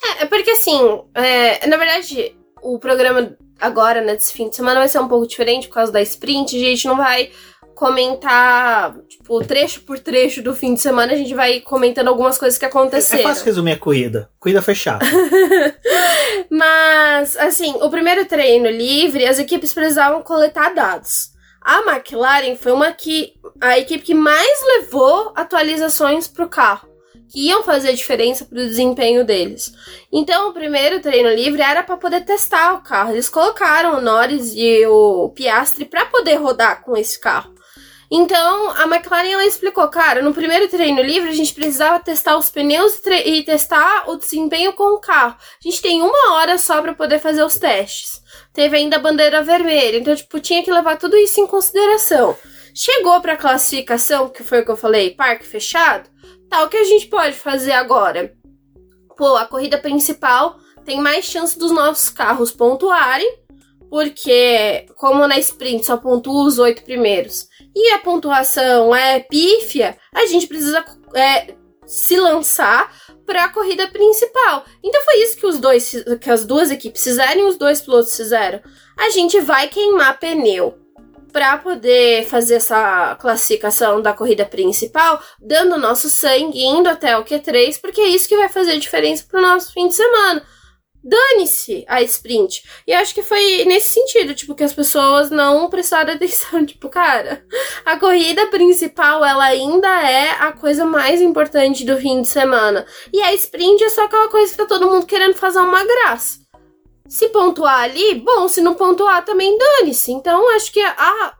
[0.04, 0.80] É, é porque assim,
[1.16, 5.26] é, na verdade, o programa agora, né, desse fim de semana vai ser um pouco
[5.28, 6.56] diferente por causa da sprint.
[6.56, 7.32] A gente não vai
[7.78, 12.58] comentar, tipo, trecho por trecho do fim de semana, a gente vai comentando algumas coisas
[12.58, 13.24] que É aconteceram.
[13.24, 14.30] fácil resumir a corrida.
[14.40, 15.06] Corrida foi chata.
[16.50, 21.30] Mas, assim, o primeiro treino livre, as equipes precisavam coletar dados.
[21.62, 26.88] A McLaren foi uma que a equipe que mais levou atualizações pro carro,
[27.30, 29.72] que iam fazer diferença pro desempenho deles.
[30.12, 33.12] Então, o primeiro treino livre era para poder testar o carro.
[33.12, 37.57] Eles colocaram o Norris e o Piastri para poder rodar com esse carro.
[38.10, 42.50] Então, a McLaren ela explicou, cara, no primeiro treino livre a gente precisava testar os
[42.50, 45.36] pneus e e testar o desempenho com o carro.
[45.38, 48.22] A gente tem uma hora só para poder fazer os testes.
[48.54, 52.36] Teve ainda a bandeira vermelha, então, tipo, tinha que levar tudo isso em consideração.
[52.74, 56.10] Chegou pra classificação, que foi o que eu falei, parque fechado,
[56.50, 58.34] tá, o que a gente pode fazer agora?
[59.17, 63.28] Pô, a corrida principal tem mais chance dos nossos carros pontuarem,
[63.89, 70.26] porque, como na sprint só pontua os oito primeiros, e a pontuação é pífia, a
[70.26, 71.54] gente precisa é,
[71.86, 72.92] se lançar
[73.24, 74.66] para a corrida principal.
[74.84, 78.16] Então foi isso que os dois, que as duas equipes fizeram e os dois pilotos
[78.16, 78.60] fizeram.
[78.98, 80.76] A gente vai queimar pneu
[81.32, 87.80] para poder fazer essa classificação da corrida principal, dando nosso sangue indo até o Q3,
[87.80, 90.44] porque é isso que vai fazer diferença pro nosso fim de semana.
[91.08, 92.62] Dane-se a sprint.
[92.86, 96.65] E acho que foi nesse sentido, tipo, que as pessoas não prestaram atenção.
[96.65, 97.46] Tipo, cara,
[97.86, 102.86] a corrida principal, ela ainda é a coisa mais importante do fim de semana.
[103.13, 106.39] E a sprint é só aquela coisa que tá todo mundo querendo fazer uma graça.
[107.08, 110.12] Se pontuar ali, bom, se não pontuar também dane-se.
[110.12, 111.38] Então, acho que a,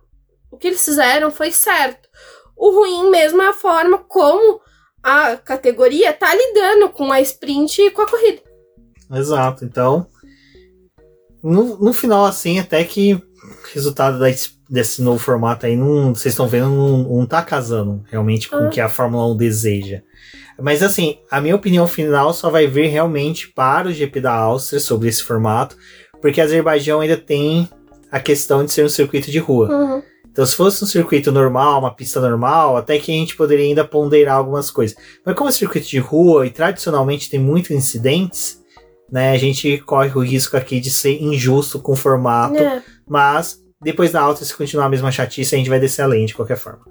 [0.50, 2.08] o que eles fizeram foi certo.
[2.56, 4.62] O ruim mesmo é a forma como
[5.04, 8.47] a categoria tá lidando com a sprint e com a corrida.
[9.12, 9.64] Exato.
[9.66, 10.08] Então,
[11.44, 13.22] no, no final, assim, até que o
[13.74, 14.28] resultado da-
[14.70, 18.66] desse novo formato aí, não, vocês estão vendo, não, não tá casando realmente com o
[18.68, 18.70] Ah.
[18.70, 20.02] que a Fórmula 1 deseja.
[20.60, 24.80] Mas assim, a minha opinião final só vai vir realmente para o GP da Áustria
[24.80, 25.78] sobre esse formato,
[26.22, 27.70] porque Azerbaijão ainda tem
[28.12, 29.70] a questão de ser um circuito de rua.
[29.70, 30.02] Uhum.
[30.32, 33.86] Então, se fosse um circuito normal, uma pista normal, até que a gente poderia ainda
[33.86, 34.96] ponderar algumas coisas.
[35.26, 38.60] Mas como é circuito de rua e tradicionalmente tem muitos incidentes,
[39.12, 42.58] né, a gente corre o risco aqui de ser injusto com o formato.
[42.58, 42.84] É.
[43.08, 46.34] Mas depois da alta, se continuar a mesma chatice, a gente vai descer além de
[46.34, 46.82] qualquer forma.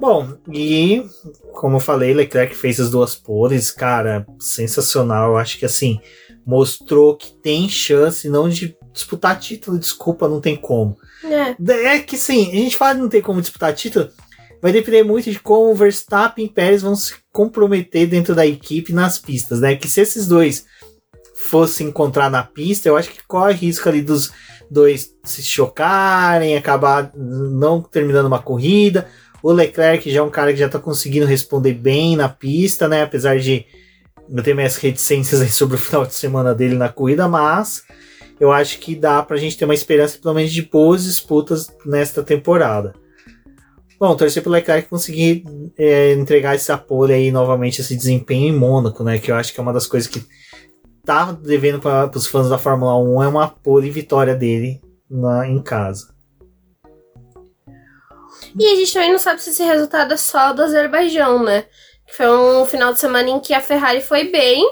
[0.00, 1.04] Bom, e
[1.52, 5.32] como eu falei, Leclerc fez as duas poles, cara, sensacional.
[5.32, 6.00] Eu acho que assim,
[6.44, 10.96] mostrou que tem chance não de disputar título, desculpa, não tem como.
[11.24, 11.94] É.
[11.94, 14.08] É que sim, a gente fala que não tem como disputar título,
[14.60, 19.18] vai depender muito de como Verstappen e Pérez vão se comprometer dentro da equipe nas
[19.18, 19.76] pistas, né?
[19.76, 20.66] Que se esses dois
[21.42, 24.32] fossem encontrar na pista, eu acho que corre risco ali dos
[24.70, 29.06] dois se chocarem, acabar não terminando uma corrida.
[29.42, 33.02] O Leclerc já é um cara que já tá conseguindo responder bem na pista, né?
[33.02, 33.66] Apesar de
[34.30, 37.82] eu ter minhas reticências aí sobre o final de semana dele na corrida, mas
[38.40, 42.22] eu acho que dá pra gente ter uma esperança, pelo menos, de boas disputas nesta
[42.22, 42.94] temporada.
[44.00, 45.44] Bom, torcer pro Leclerc conseguir
[45.78, 49.18] é, entregar esse apoio aí novamente, esse desempenho em Mônaco, né?
[49.18, 50.24] Que eu acho que é uma das coisas que
[51.04, 55.60] tá devendo para os fãs da Fórmula 1 é uma pole vitória dele na, em
[55.60, 56.12] casa.
[58.58, 61.64] E a gente também não sabe se esse resultado é só do Azerbaijão, né?
[62.06, 64.62] Foi um final de semana em que a Ferrari foi bem,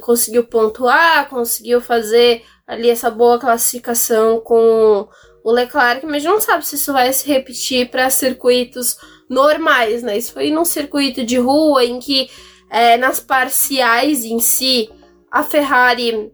[0.00, 5.08] conseguiu pontuar, conseguiu fazer ali essa boa classificação com
[5.44, 8.96] o Leclerc, mas não sabe se isso vai se repetir para circuitos
[9.30, 10.18] normais, né?
[10.18, 12.28] Isso foi num circuito de rua em que
[12.68, 14.90] é, nas parciais em si
[15.30, 16.32] a Ferrari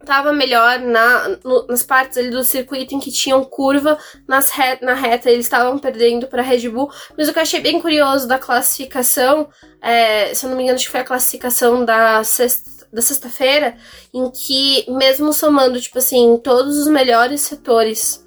[0.00, 4.78] estava melhor na, no, nas partes ali do circuito em que tinham curva, nas re,
[4.80, 6.90] na reta eles estavam perdendo para Red Bull.
[7.16, 9.48] Mas o que eu achei bem curioso da classificação,
[9.80, 13.76] é, se eu não me engano, acho que foi a classificação da sexta da sexta-feira,
[14.12, 18.24] em que, mesmo somando, tipo assim, todos os melhores setores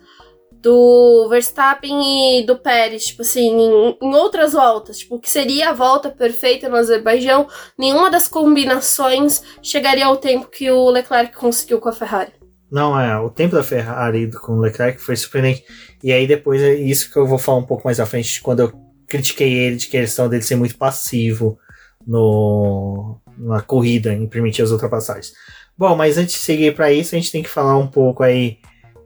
[0.63, 5.73] do Verstappen e do Pérez, tipo assim, em, em, outras voltas, tipo, que seria a
[5.73, 7.47] volta perfeita no Azerbaijão,
[7.77, 12.31] nenhuma das combinações chegaria ao tempo que o Leclerc conseguiu com a Ferrari.
[12.71, 15.65] Não, é, o tempo da Ferrari com o Leclerc foi surpreendente.
[16.01, 18.61] E aí depois é isso que eu vou falar um pouco mais à frente, quando
[18.61, 18.73] eu
[19.05, 21.59] critiquei ele de questão dele ser muito passivo
[22.07, 25.33] no, na corrida, em permitir as ultrapassagens.
[25.77, 28.59] Bom, mas antes de seguir para isso, a gente tem que falar um pouco aí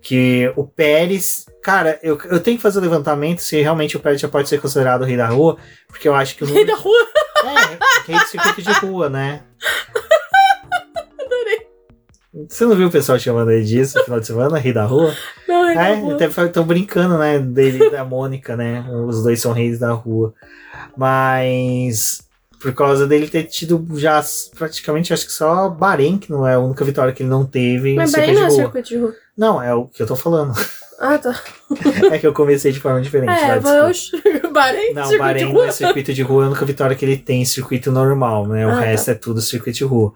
[0.07, 1.45] que o Pérez.
[1.61, 4.61] Cara, eu, eu tenho que fazer o levantamento se realmente o Pérez já pode ser
[4.61, 6.97] considerado o rei da rua, porque eu acho que o Rei da rua?
[7.43, 9.41] É, rei do circuito de rua, né?
[11.19, 11.67] Adorei.
[12.47, 15.13] Você não viu o pessoal chamando ele disso no final de semana, rei da rua?
[15.45, 16.13] Não, rei é, da rua.
[16.13, 17.39] até estão brincando, né?
[17.39, 18.85] Dele e da Mônica, né?
[19.05, 20.33] Os dois são reis da rua.
[20.95, 22.21] Mas
[22.59, 24.23] por causa dele ter tido já
[24.57, 27.93] praticamente, acho que só Bahrein, que não é a única vitória que ele não teve.
[27.95, 29.15] Mas Bahrein não é circuito de rua.
[29.37, 30.53] Não, é o que eu tô falando.
[30.99, 31.39] Ah, tá.
[32.11, 33.31] é que eu comecei de forma diferente.
[33.31, 34.11] É, mas
[34.51, 35.67] Bahrein, Não, circuito Bahrein de não rua.
[35.67, 38.65] é circuito de rua, é a única vitória que ele tem circuito normal, né?
[38.65, 38.79] O Ah, tá.
[38.81, 40.13] resto é tudo circuito de rua.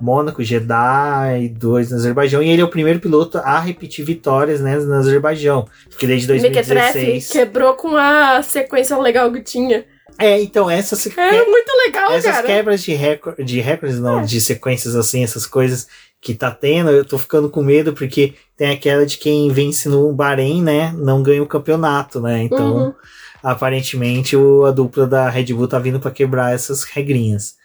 [0.00, 2.42] Mônaco, Jeddah e dois no Azerbaijão.
[2.42, 5.68] E ele é o primeiro piloto a repetir vitórias né, no Azerbaijão.
[5.90, 7.30] Porque desde Mequetrefe 2016.
[7.30, 9.84] quebrou com a sequência legal que tinha.
[10.18, 12.46] É, então, essas, É muito legal, essas cara.
[12.46, 14.24] quebras de, recor de recordes, não, É.
[14.24, 15.88] de sequências assim, essas coisas
[16.20, 20.12] que tá tendo, eu tô ficando com medo, porque tem aquela de quem vence no
[20.12, 20.92] Bahrein, né?
[20.96, 22.42] Não ganha o campeonato, né?
[22.44, 22.94] Então, Uhum.
[23.42, 27.56] aparentemente, o, a dupla da Red Bull tá vindo para quebrar essas regrinhas.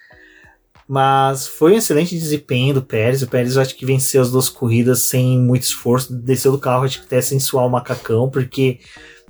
[0.88, 3.22] Mas foi um excelente desempenho do Pérez.
[3.22, 6.14] O Pérez eu acho que venceu as duas corridas sem muito esforço.
[6.14, 8.80] Desceu do carro, acho que até sem suar o macacão, porque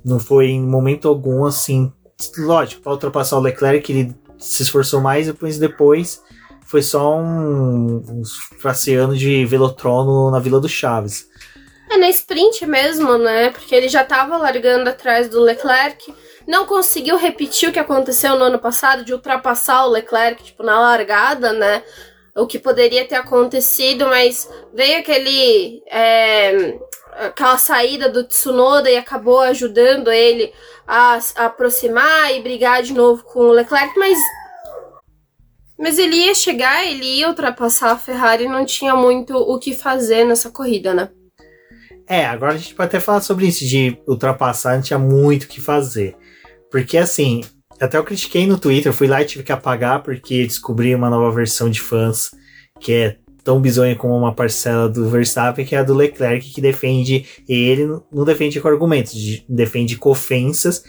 [0.04, 1.92] não foi em momento algum assim.
[2.36, 6.22] Lógico, para ultrapassar o Leclerc, ele se esforçou mais, depois depois
[6.68, 11.28] foi só um, um de velotrono na Vila do Chaves.
[11.90, 13.50] É na sprint mesmo, né?
[13.50, 16.12] Porque ele já tava largando atrás do Leclerc.
[16.46, 20.78] Não conseguiu repetir o que aconteceu no ano passado, de ultrapassar o Leclerc, tipo, na
[20.78, 21.82] largada, né?
[22.36, 25.82] O que poderia ter acontecido, mas veio aquele.
[25.90, 26.78] é,
[27.26, 30.52] aquela saída do Tsunoda e acabou ajudando ele
[30.86, 34.18] a, a aproximar e brigar de novo com o Leclerc, mas.
[35.78, 40.24] Mas ele ia chegar, ele ia ultrapassar a Ferrari não tinha muito o que fazer
[40.24, 41.08] nessa corrida, né?
[42.04, 45.48] É, agora a gente pode até falar sobre isso, de ultrapassar, não tinha muito o
[45.48, 46.16] que fazer.
[46.68, 47.42] Porque assim,
[47.78, 51.30] até eu critiquei no Twitter, fui lá e tive que apagar porque descobri uma nova
[51.30, 52.32] versão de fãs
[52.80, 53.16] que é
[53.48, 57.86] tão bizonha como uma parcela do Verstappen, que é a do Leclerc, que defende ele,
[58.12, 60.84] não defende com argumentos, de- defende com ofensas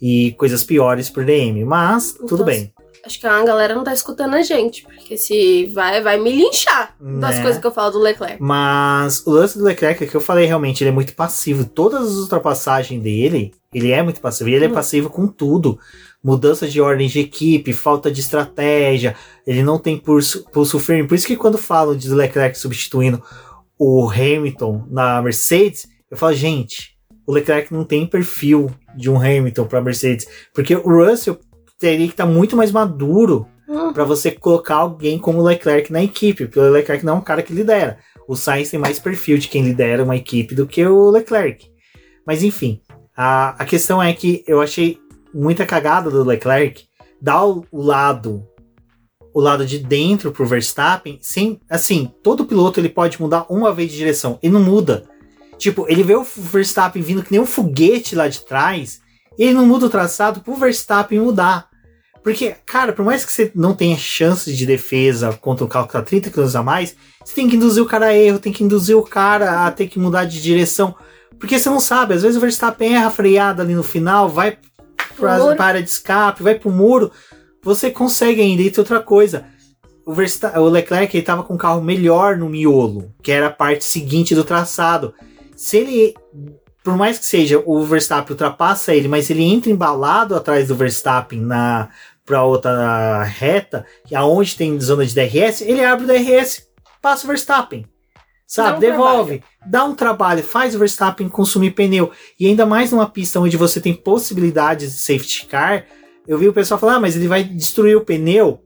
[0.00, 1.64] e coisas piores por DM.
[1.64, 2.72] Mas, tudo Então, bem.
[3.04, 6.94] Acho que a galera não tá escutando a gente, porque se vai, vai me linchar
[7.20, 7.42] das Né?
[7.42, 8.40] coisas que eu falo do Leclerc.
[8.40, 11.64] Mas o lance do Leclerc é que eu falei realmente, ele é muito passivo.
[11.64, 14.48] Todas as ultrapassagens dele, ele é muito passivo.
[14.50, 14.74] E ele é Uhum.
[14.74, 15.78] passivo com tudo.
[16.24, 19.14] Mudança de ordem de equipe, falta de estratégia,
[19.46, 21.06] ele não tem pulso, pulso firme.
[21.06, 23.22] Por isso que quando falam de Leclerc substituindo
[23.78, 26.96] o Hamilton na Mercedes, eu falo, gente,
[27.26, 31.38] o Leclerc não tem perfil de um Hamilton para Mercedes, porque o Russell
[31.78, 33.92] teria que estar tá muito mais maduro Hum.
[33.92, 37.22] para você colocar alguém como o Leclerc na equipe, porque o Leclerc não é um
[37.22, 37.98] cara que lidera.
[38.28, 41.66] O Sainz tem mais perfil de quem lidera uma equipe do que o Leclerc.
[42.26, 42.80] Mas enfim,
[43.16, 44.98] a, a questão é que eu achei
[45.34, 46.84] muita cagada do Leclerc
[47.20, 48.46] dar o, lado
[49.34, 53.90] o lado de dentro pro Verstappen, sem assim, todo piloto ele pode mudar uma vez
[53.90, 55.08] de direção, e não muda.
[55.58, 59.00] Tipo, ele vê o Verstappen vindo que nem um foguete lá de trás,
[59.36, 61.68] e ele não muda o traçado pro Verstappen mudar.
[62.22, 65.92] Porque, cara, por mais que você não tenha chances de defesa contra um carro que
[65.92, 68.64] tá 30 km a mais, você tem que induzir o cara a erro, tem que
[68.64, 70.94] induzir o cara a ter que mudar de direção.
[71.38, 74.56] Porque você não sabe, às vezes o Verstappen erra a freada ali no final, vai
[75.16, 75.56] pra, muro.
[75.56, 77.10] para de escape, vai pro muro.
[77.62, 78.62] Você consegue ainda.
[78.62, 79.46] E tem outra coisa.
[80.04, 83.50] O, Versta o Leclerc ele tava com um carro melhor no miolo, que era a
[83.50, 85.14] parte seguinte do traçado.
[85.56, 86.14] Se ele,
[86.82, 91.40] por mais que seja, o Verstappen ultrapassa ele, mas ele entra embalado atrás do Verstappen
[91.40, 91.88] na
[92.24, 93.84] para outra reta,
[94.14, 96.66] aonde tem zona de DRS, ele abre o DRS,
[97.02, 97.86] passa o Verstappen.
[98.46, 98.72] Sabe?
[98.72, 102.10] Dá um Devolve, dá um trabalho, faz o Verstappen consumir pneu.
[102.38, 105.86] E ainda mais numa pista onde você tem possibilidades de safety car.
[106.26, 108.60] Eu vi o pessoal falar, ah, mas ele vai destruir o pneu.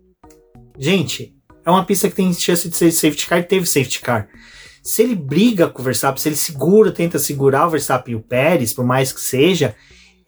[0.79, 4.29] Gente, é uma pista que tem chance de ser safety car, teve safety car.
[4.83, 8.23] Se ele briga com o Verstappen, se ele segura, tenta segurar o Verstappen e o
[8.23, 9.75] Pérez, por mais que seja,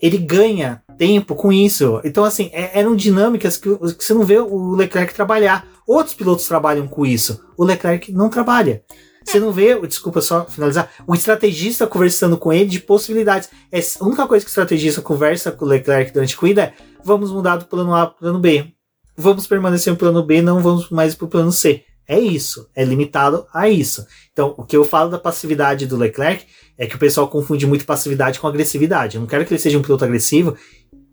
[0.01, 2.01] ele ganha tempo com isso.
[2.05, 5.67] Então, assim, é- eram dinâmicas que, que você não vê o Leclerc trabalhar.
[5.87, 7.43] Outros pilotos trabalham com isso.
[7.57, 8.83] O Leclerc não trabalha.
[9.25, 13.49] Você não vê, desculpa só finalizar, o estrategista conversando com ele de possibilidades.
[13.71, 16.75] É a única coisa que o estrategista conversa com o Leclerc durante a corrida é:
[17.05, 18.73] vamos mudar do plano A para o plano B.
[19.17, 21.85] Vamos permanecer no plano B, não vamos mais para o plano C.
[22.09, 24.05] É isso, é limitado a isso.
[24.33, 26.45] Então, o que eu falo da passividade do Leclerc
[26.77, 29.17] é que o pessoal confunde muito passividade com agressividade.
[29.17, 30.57] Eu não quero que ele seja um piloto agressivo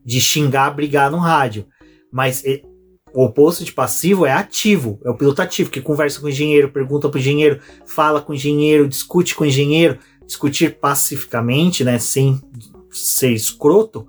[0.03, 1.67] de xingar, brigar no rádio.
[2.11, 2.41] Mas
[3.17, 4.99] o oposto de passivo é ativo.
[5.03, 8.35] É o piloto ativo, que conversa com o engenheiro, pergunta pro engenheiro, fala com o
[8.35, 9.97] engenheiro, discute com o engenheiro.
[10.23, 11.97] Discutir pacificamente, né?
[11.97, 12.39] Sem
[12.91, 14.05] ser escroto.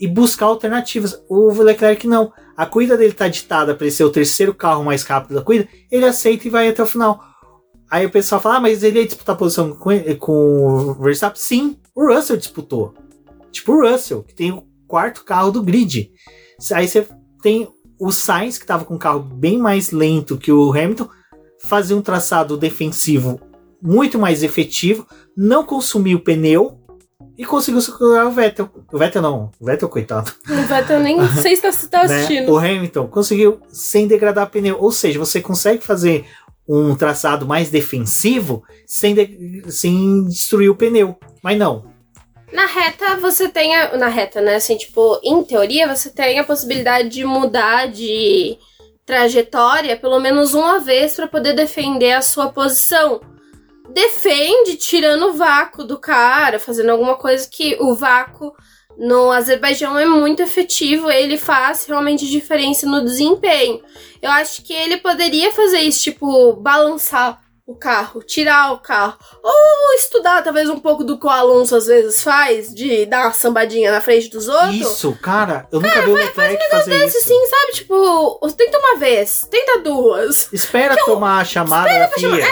[0.00, 1.22] E buscar alternativas.
[1.28, 2.32] O Leclerc não.
[2.56, 5.68] A corrida dele tá ditada para ele ser o terceiro carro mais rápido da corrida.
[5.88, 7.22] Ele aceita e vai até o final.
[7.88, 11.40] Aí o pessoal fala, ah, mas ele ia disputar posição com, com o Verstappen?
[11.40, 12.92] Sim, o Russell disputou.
[13.52, 16.10] Tipo o Russell, que tem o quarto carro do grid.
[16.72, 17.06] Aí você
[17.40, 17.68] tem
[17.98, 21.08] o Sainz, que estava com um carro bem mais lento que o Hamilton,
[21.64, 23.40] fazia um traçado defensivo
[23.82, 26.78] muito mais efetivo, não consumiu pneu
[27.36, 28.68] e conseguiu segurar o Vettel.
[28.92, 30.32] O Vettel não, o Vettel, coitado
[30.68, 32.16] vai ter nem sei se tá, se tá né?
[32.16, 32.52] assistindo.
[32.52, 34.76] O Hamilton conseguiu sem degradar pneu.
[34.80, 36.24] Ou seja, você consegue fazer
[36.68, 41.16] um traçado mais defensivo sem, de- sem destruir o pneu.
[41.42, 41.84] Mas não.
[42.52, 43.96] Na reta, você tem a.
[43.96, 44.56] Na reta, né?
[44.56, 48.58] Assim, tipo, em teoria, você tem a possibilidade de mudar de
[49.08, 53.22] trajetória pelo menos uma vez pra poder defender a sua posição.
[53.88, 58.54] Defende tirando o vácuo do cara, fazendo alguma coisa que o vácuo
[58.98, 63.80] no Azerbaijão é muito efetivo, ele faz realmente diferença no desempenho.
[64.20, 69.94] Eu acho que ele poderia fazer isso, tipo, balançar o carro, tirar o carro, ou
[69.94, 73.92] estudar talvez um pouco do que o Alonso às vezes faz, de dar uma sambadinha
[73.92, 74.74] na frente dos outros.
[74.74, 77.28] Isso, cara, eu nunca vi o Leclerc fazer Esse isso.
[77.28, 77.72] sim, sabe?
[77.72, 80.50] Tipo, tenta uma vez, tenta duas.
[80.50, 82.46] Espera tomar a chamada da FIA.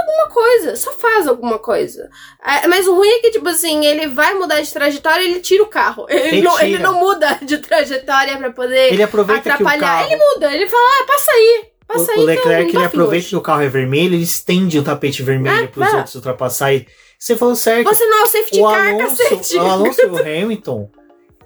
[0.00, 2.08] Alguma coisa, só faz alguma coisa.
[2.44, 5.40] É, mas o ruim é que, tipo assim, ele vai mudar de trajetória e ele
[5.40, 6.06] tira o carro.
[6.08, 9.80] Ele, Ele não, ele não muda de trajetória pra poder Ele aproveita que o atrapalhar.
[9.80, 10.06] carro.
[10.06, 11.70] Ele muda, ele fala, ah, passa aí.
[11.92, 12.12] Passa.
[12.12, 15.64] O, Leclerc ele aproveita hoje." que o carro é vermelho, ele estende o tapete vermelho
[15.64, 15.96] É, para os é.
[15.96, 16.70] outros ultrapassar.
[17.18, 17.86] Você falou certo.
[17.88, 19.56] Você não é o safety o car, Alonso, cacete.
[19.56, 20.90] o Alonso e o Hamilton,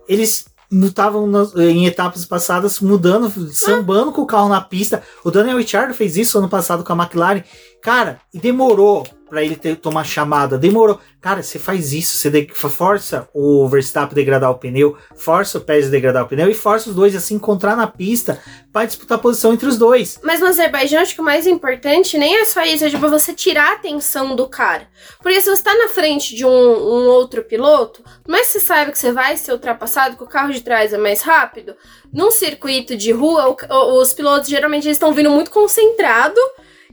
[0.09, 5.03] eles estavam em etapas passadas mudando, sambando com o carro na pista.
[5.25, 7.43] O Daniel Ricciardo fez isso ano passado com a McLaren.
[7.83, 10.57] Cara, e demorou pra ele ter, tomar chamada.
[10.57, 11.01] Demorou.
[11.21, 15.91] Cara, você faz isso, você de- força o Verstappen degradar o pneu, força o Pérez
[15.91, 18.39] degradar o pneu e força os dois a se encontrar na pista
[18.73, 20.21] pra disputar posição entre os dois.
[20.23, 23.33] Mas no Azerbaijão, acho que o mais importante nem é só isso, é tipo você
[23.33, 24.87] tirar a atenção do cara.
[25.23, 28.99] Porque se você tá na frente de um, um outro piloto, que você saiba que
[28.99, 31.75] você vai ser ultrapassado, que o carro de trás é mais rápido,
[32.13, 36.39] num circuito de rua, o- os pilotos geralmente estão vindo muito concentrado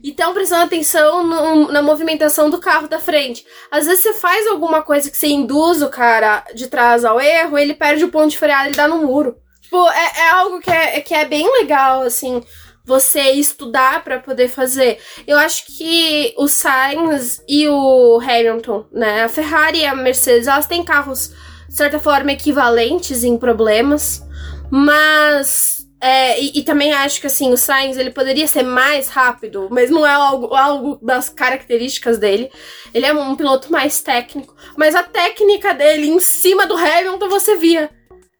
[0.02, 3.44] e estão prestando atenção no- na movimentação do carro da frente.
[3.70, 7.56] Às vezes você faz alguma coisa que você induz o cara de trás ao erro,
[7.58, 9.36] ele perde o ponto de freada e dá no muro.
[9.62, 12.42] Tipo, é, é algo que é, que é bem legal, assim.
[12.84, 14.98] você estudar para poder fazer.
[15.24, 19.22] Eu acho que o Sainz e o Hamilton, né?
[19.22, 21.28] A Ferrari e a Mercedes, elas têm carros,
[21.68, 24.20] de certa forma, equivalentes em problemas,
[24.68, 25.81] mas.
[26.04, 29.88] É, e, e, também acho que assim, o Sainz ele poderia ser mais rápido, mas
[29.88, 32.50] não é algo, algo das características dele.
[32.92, 37.56] Ele é um piloto mais técnico, mas a técnica dele em cima do Hamilton você
[37.56, 37.88] via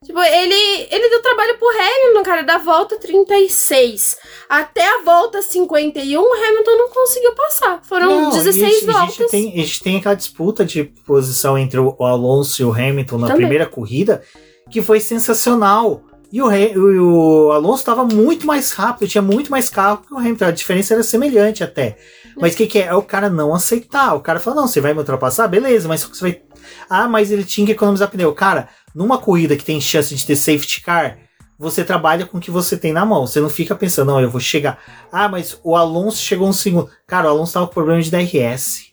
[0.05, 6.21] Tipo, ele, ele deu trabalho pro Hamilton, cara, da volta 36 até a volta 51,
[6.21, 7.81] o Hamilton não conseguiu passar.
[7.85, 9.03] Foram não, 16 a gente, voltas.
[9.03, 12.73] A gente, tem, a gente tem aquela disputa de posição entre o Alonso e o
[12.73, 13.43] Hamilton na Também.
[13.43, 14.23] primeira corrida,
[14.69, 16.03] que foi sensacional.
[16.33, 20.19] E o, o, o Alonso estava muito mais rápido, tinha muito mais carro que o
[20.19, 20.47] Hamilton.
[20.47, 21.99] A diferença era semelhante até.
[22.41, 22.87] Mas o que, que é?
[22.87, 24.15] É o cara não aceitar.
[24.15, 25.47] O cara fala: não, você vai me ultrapassar?
[25.47, 26.43] Beleza, mas você vai.
[26.89, 28.33] Ah, mas ele tinha que economizar pneu.
[28.33, 31.19] Cara, numa corrida que tem chance de ter safety car,
[31.59, 33.27] você trabalha com o que você tem na mão.
[33.27, 34.79] Você não fica pensando, não, eu vou chegar.
[35.13, 36.89] Ah, mas o Alonso chegou um segundo.
[37.07, 38.93] Cara, o Alonso tava com problema de DRS.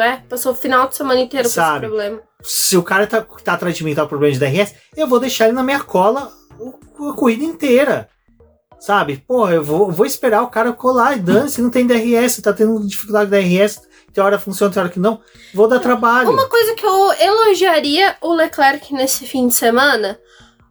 [0.00, 2.22] É, passou o final de semana inteiro Sabe, com esse problema.
[2.42, 5.20] Se o cara tá, tá atrás de mim tá com problema de DRS, eu vou
[5.20, 6.32] deixar ele na minha cola
[7.10, 8.08] a corrida inteira.
[8.78, 9.24] Sabe?
[9.26, 12.52] Pô, eu vou, vou esperar o cara colar e dane se não tem DRS, tá
[12.52, 13.82] tendo dificuldade de DRS,
[14.12, 15.20] tem hora funciona, tem hora que não.
[15.52, 16.30] Vou dar trabalho.
[16.30, 20.18] Uma coisa que eu elogiaria o Leclerc nesse fim de semana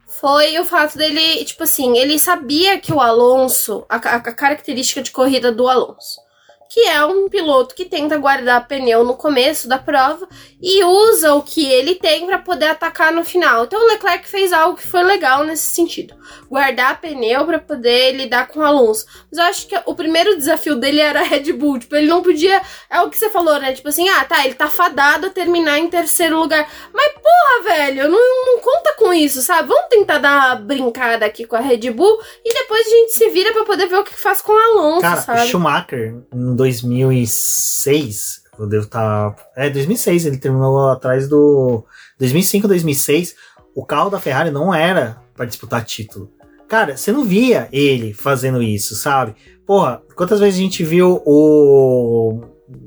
[0.08, 5.12] foi o fato dele, tipo assim, ele sabia que o Alonso, a, a característica de
[5.12, 6.27] corrida do Alonso
[6.70, 10.28] que é um piloto que tenta guardar pneu no começo da prova
[10.62, 13.66] e usa o que ele tem para poder atacar no final.
[13.66, 16.16] Então o Leclerc fez algo que foi legal nesse sentido,
[16.50, 19.06] guardar pneu para poder lidar com o Alonso.
[19.32, 22.22] Mas eu acho que o primeiro desafio dele era a Red Bull, tipo, ele não
[22.22, 23.74] podia, é o que você falou, né?
[23.74, 26.68] Tipo assim, ah, tá, ele tá fadado a terminar em terceiro lugar.
[26.94, 29.68] Mas porra, velho, não, não conta com isso, sabe?
[29.68, 33.30] Vamos tentar dar uma brincada aqui com a Red Bull e depois a gente se
[33.30, 35.48] vira para poder ver o que faz com o Alonso, Cara, sabe?
[35.48, 36.16] Schumacher
[36.58, 39.32] 2006, eu devo estar.
[39.32, 41.86] Tá, é, 2006, ele terminou atrás do.
[42.20, 43.36] 2005, 2006,
[43.74, 46.30] o carro da Ferrari não era para disputar título.
[46.68, 49.36] Cara, você não via ele fazendo isso, sabe?
[49.66, 52.42] Porra, quantas vezes a gente viu o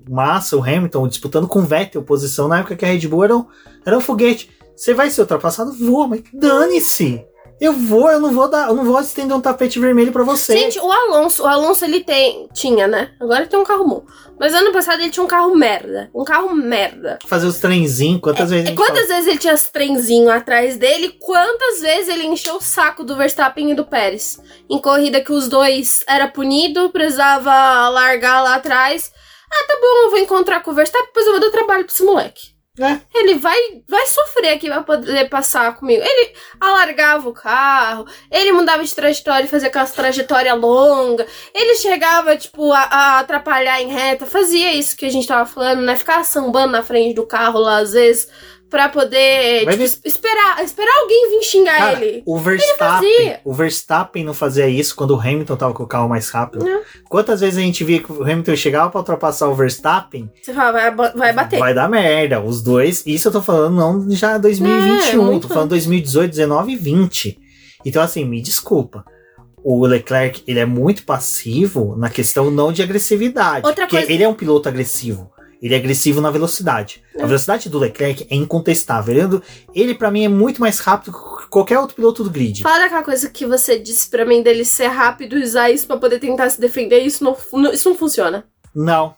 [0.09, 3.37] Massa, o Hamilton, disputando com o Vettel posição na época que a Red Bull era
[3.37, 3.47] um,
[3.87, 4.51] era um foguete.
[4.77, 5.73] Você vai ser ultrapassado?
[5.73, 7.25] Voa, mas dane-se!
[7.61, 10.57] Eu vou, eu não vou dar, eu não vou estender um tapete vermelho para você.
[10.57, 13.11] Gente, o Alonso, o Alonso ele tem, tinha, né?
[13.21, 14.05] Agora ele tem um carro bom.
[14.39, 17.19] Mas ano passado ele tinha um carro merda, um carro merda.
[17.27, 18.75] Fazer os trenzinhos, quantas é, vezes?
[18.75, 21.15] Quantas vezes ele tinha os trenzinhos atrás dele?
[21.21, 24.41] Quantas vezes ele encheu o saco do Verstappen e do Pérez?
[24.69, 29.13] Em corrida que os dois era punido, precisava largar lá atrás.
[29.53, 31.93] Ah, tá bom, eu vou encontrar com o Verstappen, depois eu vou dar trabalho pra
[31.93, 32.60] esse moleque.
[32.81, 32.99] É.
[33.15, 36.03] Ele vai, vai sofrer aqui pra poder passar comigo.
[36.03, 42.73] Ele alargava o carro, ele mudava de trajetória, fazia aquelas trajetória longa, ele chegava, tipo,
[42.73, 45.95] a, a, atrapalhar em reta, fazia isso que a gente tava falando, né?
[45.95, 48.29] Ficar sambando na frente do carro lá, às vezes
[48.71, 52.23] Pra poder tipo, esperar, esperar alguém vir xingar Cara, ele.
[52.25, 56.31] O Verstappen, o Verstappen não fazia isso quando o Hamilton tava com o carro mais
[56.31, 56.65] rápido.
[56.65, 56.81] Não.
[57.09, 60.31] Quantas vezes a gente via que o Hamilton chegava para ultrapassar o Verstappen?
[60.41, 61.59] Você fala, vai, vai bater.
[61.59, 62.41] Vai dar merda.
[62.41, 66.77] Os dois, isso eu tô falando não já 2021, é, tô falando 2018, 19 e
[66.77, 67.39] 20.
[67.85, 69.05] Então assim, me desculpa
[69.63, 73.67] o Leclerc ele é muito passivo na questão não de agressividade.
[73.67, 74.13] Outra porque coisa...
[74.13, 75.31] ele é um piloto agressivo.
[75.63, 77.03] Ele é agressivo na velocidade.
[77.15, 77.23] É.
[77.23, 79.15] A velocidade do Leclerc é incontestável.
[79.15, 79.43] Ele,
[79.75, 82.63] ele para mim, é muito mais rápido que qualquer outro piloto do grid.
[82.63, 85.99] Fala aquela coisa que você disse para mim dele ser rápido e usar isso pra
[85.99, 87.01] poder tentar se defender.
[87.01, 87.37] Isso não,
[87.73, 88.45] isso não funciona.
[88.75, 89.15] Não.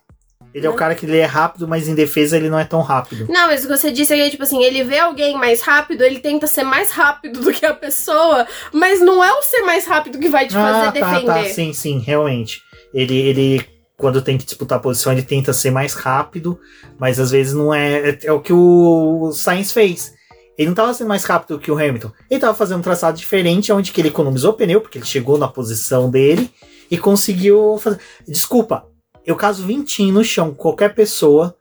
[0.55, 0.72] Ele não.
[0.72, 3.26] é o cara que ele é rápido, mas em defesa ele não é tão rápido.
[3.28, 6.18] Não, mas o que você disse é tipo assim, ele vê alguém mais rápido, ele
[6.18, 10.18] tenta ser mais rápido do que a pessoa, mas não é o ser mais rápido
[10.18, 11.11] que vai te fazer ah, tá, tá.
[11.12, 11.45] defender.
[11.45, 12.61] Tá, sim, sim, realmente.
[12.93, 13.72] Ele, ele
[14.03, 16.59] quando tem que disputar a posição, ele tenta ser mais rápido,
[16.98, 18.11] mas às vezes não é.
[18.11, 20.12] É, é o que o Sainz fez.
[20.59, 22.11] Ele não estava sendo mais rápido que o Hamilton.
[22.28, 25.46] Ele estava fazendo um traçado diferente, onde que ele economizou pneu, porque ele chegou na
[25.46, 26.50] posição dele
[26.90, 28.00] e conseguiu fazer.
[28.26, 28.88] Desculpa,
[29.24, 31.57] eu caso 20 no chão, qualquer pessoa,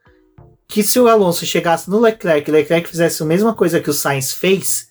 [0.67, 3.93] que se o Alonso chegasse no Leclerc e Leclerc fizesse a mesma coisa que o
[3.93, 4.87] Sainz fez,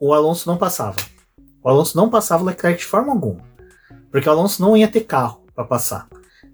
[0.00, 0.96] o Alonso não passava.
[1.62, 3.46] O Alonso não passava o Leclerc de forma alguma.
[4.10, 6.08] Porque o Alonso não ia ter carro para passar.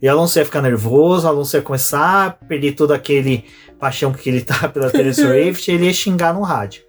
[0.05, 3.43] E Alonso ia ficar nervoso, Alonso ia começar a perder todo aquele
[3.81, 6.83] paixão que ele tá pela Taylor Swift, ele ia xingar no rádio.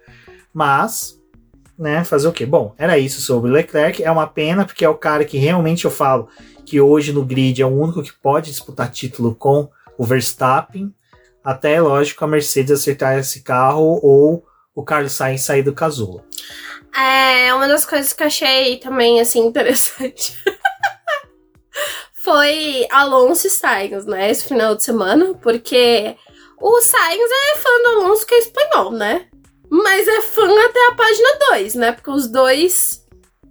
[0.52, 1.18] Mas,
[1.78, 2.44] né, fazer o quê?
[2.44, 4.04] Bom, era isso sobre o Leclerc.
[4.04, 6.28] É uma pena, porque é o cara que realmente eu falo
[6.66, 10.94] que hoje no grid é o único que pode disputar título com o Verstappen.
[11.42, 14.44] Até, lógico, a Mercedes acertar esse carro ou
[14.74, 16.22] o Carlos Sainz sair do casulo.
[16.94, 20.36] É uma das coisas que eu achei também, assim, interessante.
[22.26, 24.28] foi Alonso e Sainz, né?
[24.28, 26.16] Esse final de semana, porque
[26.60, 29.28] o Sainz é fã do Alonso que é espanhol, né?
[29.70, 31.92] Mas é fã até a página 2, né?
[31.92, 33.05] Porque os dois.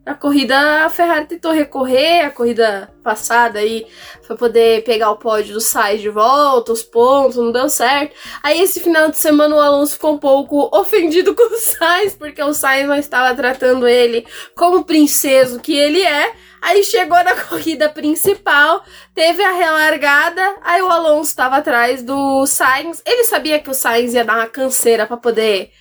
[0.05, 3.87] A corrida, a Ferrari tentou recorrer, a corrida passada aí
[4.21, 8.15] foi poder pegar o pódio do Sainz de volta, os pontos, não deu certo.
[8.43, 12.41] Aí esse final de semana o Alonso ficou um pouco ofendido com o Sainz, porque
[12.43, 16.35] o Sainz não estava tratando ele como princeso que ele é.
[16.61, 18.83] Aí chegou na corrida principal,
[19.15, 23.01] teve a relargada, aí o Alonso estava atrás do Sainz.
[23.07, 25.71] Ele sabia que o Sainz ia dar uma canseira para poder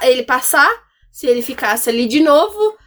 [0.00, 0.70] ele passar,
[1.12, 2.82] se ele ficasse ali de novo.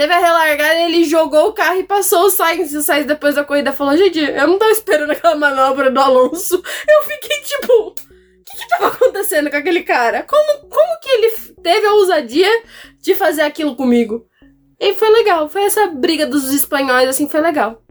[0.00, 2.72] Teve a relargada, ele jogou o carro e passou o Sainz.
[2.72, 6.00] E o Sainz depois da corrida falou: Gente, eu não tava esperando aquela manobra do
[6.00, 6.54] Alonso.
[6.88, 10.22] Eu fiquei tipo: O que que tava acontecendo com aquele cara?
[10.22, 11.30] Como, como que ele
[11.62, 12.48] teve a ousadia
[12.98, 14.24] de fazer aquilo comigo?
[14.80, 17.82] E foi legal, foi essa briga dos espanhóis, assim, foi legal.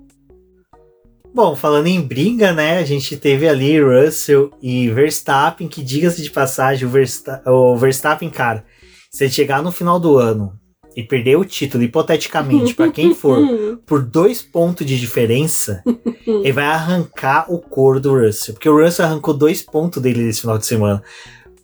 [1.32, 6.32] Bom, falando em briga, né, a gente teve ali Russell e Verstappen, que diga-se de
[6.32, 8.66] passagem, o, Versta o Verstappen, cara,
[9.12, 10.59] se ele chegar no final do ano
[11.00, 13.40] e perder o título, hipoteticamente, para quem for,
[13.88, 15.82] por dois pontos de diferença,
[16.28, 18.54] ele vai arrancar o couro do Russell.
[18.54, 21.02] Porque o Russell arrancou dois pontos dele nesse final de semana.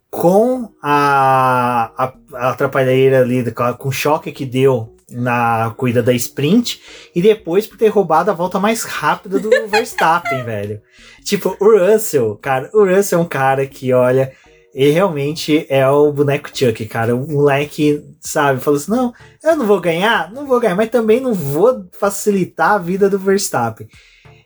[0.09, 3.43] Com a, a, a atrapalheira ali,
[3.77, 6.81] com o choque que deu na corrida da sprint
[7.13, 10.81] e depois por ter roubado a volta mais rápida do Verstappen, velho.
[11.25, 14.31] Tipo, o Russell, cara, o Russell é um cara que, olha,
[14.76, 17.15] ele realmente é o boneco Chuck, cara.
[17.15, 21.21] O moleque, sabe, falou assim: não, eu não vou ganhar, não vou ganhar, mas também
[21.21, 23.88] não vou facilitar a vida do Verstappen.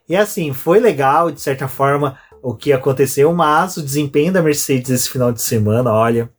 [0.07, 4.91] E assim, foi legal, de certa forma, o que aconteceu, mas o desempenho da Mercedes
[4.91, 6.29] esse final de semana, olha,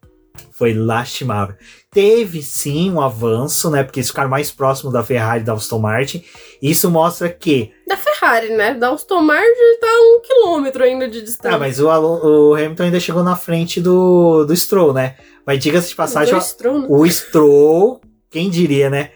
[0.52, 1.54] foi lastimável.
[1.90, 3.82] Teve sim um avanço, né?
[3.82, 6.24] Porque eles ficaram mais próximos da Ferrari e da Aston Martin.
[6.62, 7.72] Isso mostra que.
[7.86, 8.74] Da Ferrari, né?
[8.74, 11.56] Da Aston Martin tá um quilômetro ainda de distância.
[11.56, 15.16] Ah, mas o, o Hamilton ainda chegou na frente do, do Stroll, né?
[15.44, 16.86] Mas diga-se de passagem, o Stroll, né?
[16.88, 19.10] o Stroll, quem diria, né?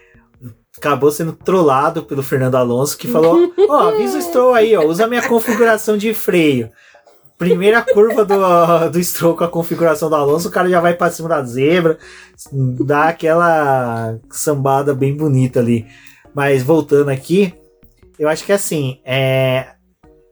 [0.77, 4.83] acabou sendo trollado pelo Fernando Alonso, que falou: Ó, oh, avisa o Stroll aí, ó,
[4.85, 6.69] usa a minha configuração de freio.
[7.37, 8.35] Primeira curva do,
[8.89, 11.97] do Stroll com a configuração do Alonso, o cara já vai pra cima da zebra,
[12.51, 15.85] dá aquela sambada bem bonita ali.
[16.33, 17.53] Mas voltando aqui,
[18.17, 19.67] eu acho que assim, é,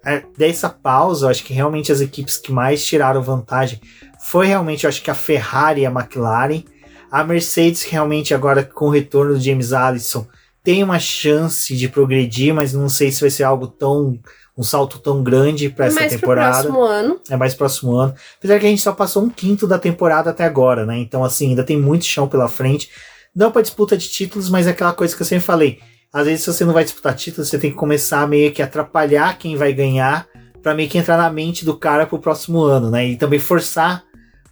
[0.06, 3.80] é, dessa pausa, eu acho que realmente as equipes que mais tiraram vantagem
[4.26, 6.64] foi realmente, eu acho que a Ferrari e a McLaren.
[7.12, 10.26] A Mercedes realmente agora com o retorno do James Allison
[10.64, 14.18] tem uma chance de progredir, mas não sei se vai ser algo tão
[14.58, 16.64] um salto tão grande para essa mais temporada.
[16.64, 17.20] Próximo ano.
[17.30, 18.14] É mais próximo ano.
[18.38, 20.98] Apesar que a gente só passou um quinto da temporada até agora, né?
[21.00, 22.90] Então, assim, ainda tem muito chão pela frente.
[23.36, 25.80] Não para disputa de títulos, mas é aquela coisa que eu sempre falei.
[26.12, 29.38] Às vezes, se você não vai disputar títulos, você tem que começar meio que atrapalhar
[29.40, 30.28] quem vai ganhar
[30.62, 33.08] para meio que entrar na mente do cara pro próximo ano, né?
[33.08, 34.04] E também forçar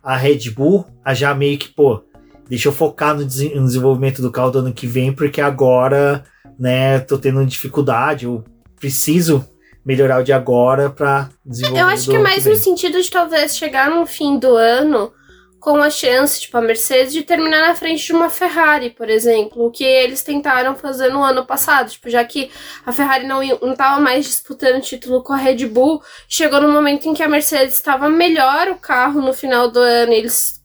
[0.01, 2.03] a Red Bull a já meio que, pô,
[2.49, 6.23] deixa eu focar no, desenvolvimento do carro do ano que vem, porque agora,
[6.59, 8.43] né, tô tendo dificuldade, eu
[8.77, 9.45] preciso
[9.85, 11.81] melhorar o de agora para desenvolver.
[11.81, 15.11] Eu acho que é mais no sentido de talvez chegar no fim do ano
[15.59, 19.63] com a chance, tipo, a Mercedes de terminar na frente de uma Ferrari, por exemplo,
[19.63, 22.49] o que eles tentaram fazer no ano passado, tipo, já que
[22.83, 27.13] a Ferrari não estava mais disputando título com a Red Bull, chegou no momento em
[27.13, 30.59] que a Mercedes estava melhor o carro no final do ano, eles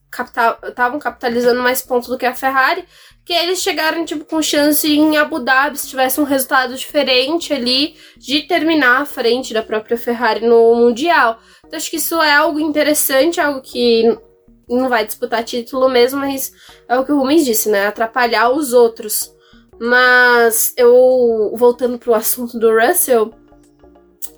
[0.67, 2.87] estavam capitalizando mais pontos do que a Ferrari,
[3.27, 7.97] que eles chegaram, tipo, com chance em Abu Dhabi, se tivesse um resultado diferente ali,
[8.17, 11.41] de terminar à frente da própria Ferrari no Mundial.
[11.67, 14.17] Então, acho que isso é algo interessante, algo que
[14.69, 16.53] não vai disputar título mesmo, mas
[16.89, 17.89] é o que o Rubens disse, né?
[17.89, 19.35] Atrapalhar os outros.
[19.77, 23.35] Mas eu, voltando pro assunto do Russell,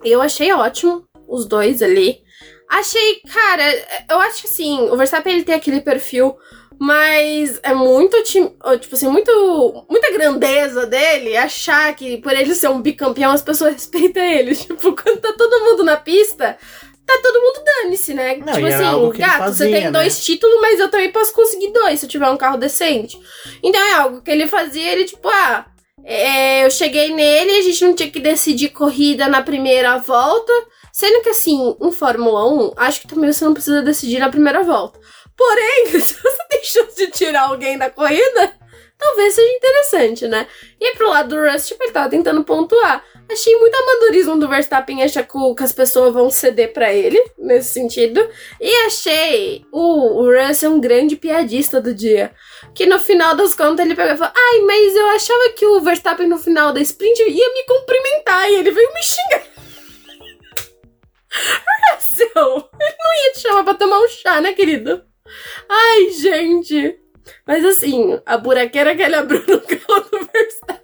[0.03, 2.23] eu achei ótimo os dois ali.
[2.71, 3.65] Achei, cara,
[4.11, 6.37] eu acho que assim, o Verstappen ele tem aquele perfil
[6.79, 12.81] mas é muito, tipo assim, muito, muita grandeza dele achar que por ele ser um
[12.81, 14.55] bicampeão as pessoas respeitam ele.
[14.55, 16.57] Tipo, quando tá todo mundo na pista,
[17.05, 18.37] tá todo mundo dane-se, né?
[18.37, 19.91] Não, tipo assim, gato, fazia, você tem né?
[19.91, 23.19] dois títulos, mas eu também posso conseguir dois se eu tiver um carro decente.
[23.63, 25.67] Então é algo que ele fazia, ele tipo, ah,
[26.05, 30.53] é, eu cheguei nele, a gente não tinha que decidir corrida na primeira volta.
[30.93, 34.63] Sendo que assim, em Fórmula 1, acho que também você não precisa decidir na primeira
[34.65, 34.99] volta.
[35.39, 38.53] Porém, se você tem chance de tirar alguém da corrida,
[38.99, 40.49] talvez seja interessante, né?
[40.81, 43.05] E pro lado do Russ, tipo, ele tava tentando pontuar.
[43.31, 48.27] Achei muito amadorismo do Verstappen achar que as pessoas vão ceder para ele, nesse sentido.
[48.61, 52.33] E achei o, o Russ um grande piadista do dia.
[52.75, 55.81] Que no final das contas ele pegou e falou: Ai, mas eu achava que o
[55.81, 58.51] Verstappen no final da sprint ia me cumprimentar.
[58.51, 59.43] E ele veio me xingar.
[61.95, 65.08] Russell, ele não ia te chamar pra tomar um chá, né, querido?
[65.69, 66.99] Ai, gente.
[67.47, 70.79] Mas assim, a buraqueira que ele abriu no carro do Verstappen.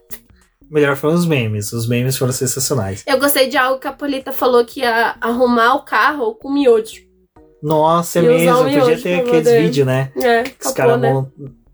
[0.70, 1.72] Melhor foram os memes.
[1.72, 3.02] Os memes foram sensacionais.
[3.06, 7.02] Eu gostei de algo que a Polita falou que ia arrumar o carro com miojo.
[7.62, 8.64] Nossa, é E mesmo.
[8.64, 10.12] miojo Podia ter aqueles vídeos, né?
[10.20, 11.26] É, Os capô, caras né?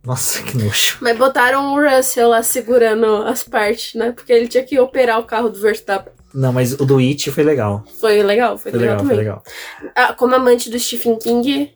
[0.04, 0.98] Nossa, que nojo.
[1.00, 4.12] Mas botaram o Russell lá segurando as partes, né?
[4.12, 6.12] Porque ele tinha que operar o carro do Verstappen.
[6.32, 7.84] Não, mas o do It foi legal.
[8.00, 9.18] Foi legal, foi, Foi legal, legal, foi também.
[9.18, 9.42] legal.
[9.96, 11.74] Ah, como amante do Stephen King,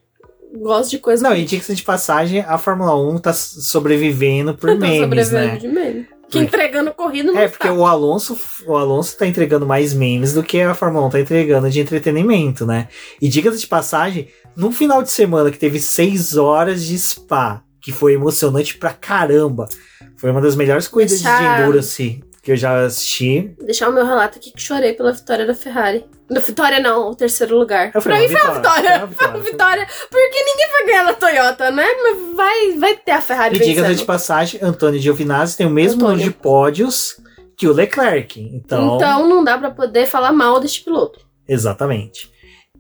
[0.57, 4.77] gosto de coisa Não, e diga-se de passagem, a Fórmula 1 tá sobrevivendo por Tá
[4.77, 5.57] memes, sobrevivendo né?
[5.59, 6.09] de meme.
[6.31, 7.73] Que entregando corrida não É, porque tá.
[7.75, 8.37] o Alonso,
[8.67, 12.67] o Alonso tá entregando mais memes do que a Fórmula 1 tá entregando de entretenimento,
[12.67, 12.89] né?
[13.21, 17.93] E diga-se de passagem, num final de semana que teve seis horas de spa, que
[17.93, 19.69] foi emocionante pra caramba.
[20.17, 23.55] Foi uma das melhores corridas Deixar- de endurance que eu já assisti.
[23.65, 26.05] Deixar o meu relato aqui que chorei pela vitória da Ferrari.
[26.31, 27.91] Da vitória não, o terceiro lugar.
[27.95, 29.85] Eu pra mim foi uma vitória, foi uma vitória.
[29.85, 29.87] vitória.
[30.11, 31.85] Porque ninguém vai ganhar na Toyota, né?
[32.03, 36.01] Mas vai, vai ter a Ferrari E diga-se de passagem, Antônio Giovinazzi tem o mesmo
[36.01, 36.17] Antônio.
[36.17, 37.17] número de pódios
[37.57, 38.41] que o Leclerc.
[38.41, 41.21] Então, Então não dá pra poder falar mal deste piloto.
[41.47, 42.33] Exatamente.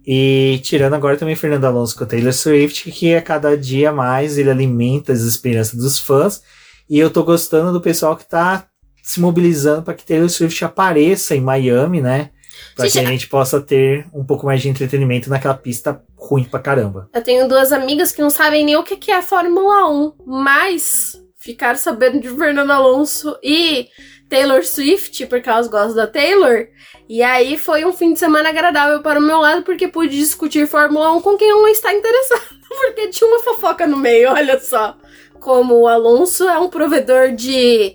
[0.07, 4.37] E tirando agora também Fernando Alonso com o Taylor Swift, que a cada dia mais
[4.37, 6.43] ele alimenta as esperanças dos fãs.
[6.89, 8.67] E eu tô gostando do pessoal que tá
[9.03, 12.31] se mobilizando para que Taylor Swift apareça em Miami, né?
[12.75, 16.61] Pra que a gente possa ter um pouco mais de entretenimento naquela pista ruim pra
[16.61, 17.09] caramba.
[17.13, 20.13] Eu tenho duas amigas que não sabem nem o que que é a Fórmula 1,
[20.27, 23.89] mas ficaram sabendo de Fernando Alonso e
[24.29, 26.67] Taylor Swift, porque elas gostam da Taylor.
[27.09, 30.67] E aí foi um fim de semana agradável para o meu lado, porque pude discutir
[30.67, 32.43] Fórmula 1 com quem não está interessado.
[32.67, 34.97] Porque tinha uma fofoca no meio, olha só.
[35.39, 37.95] Como o Alonso é um provedor de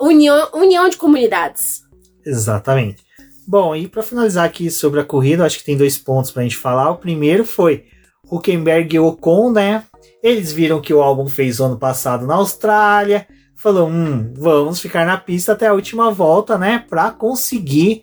[0.00, 1.82] união, união de comunidades.
[2.24, 3.05] Exatamente.
[3.46, 6.56] Bom, e para finalizar aqui sobre a corrida, acho que tem dois pontos pra gente
[6.56, 6.90] falar.
[6.90, 7.84] O primeiro foi
[8.30, 9.84] Huckenberg e Ocon, né?
[10.22, 15.16] Eles viram que o álbum fez ano passado na Austrália, falou, hum, vamos ficar na
[15.16, 16.84] pista até a última volta, né?
[16.88, 18.02] Pra conseguir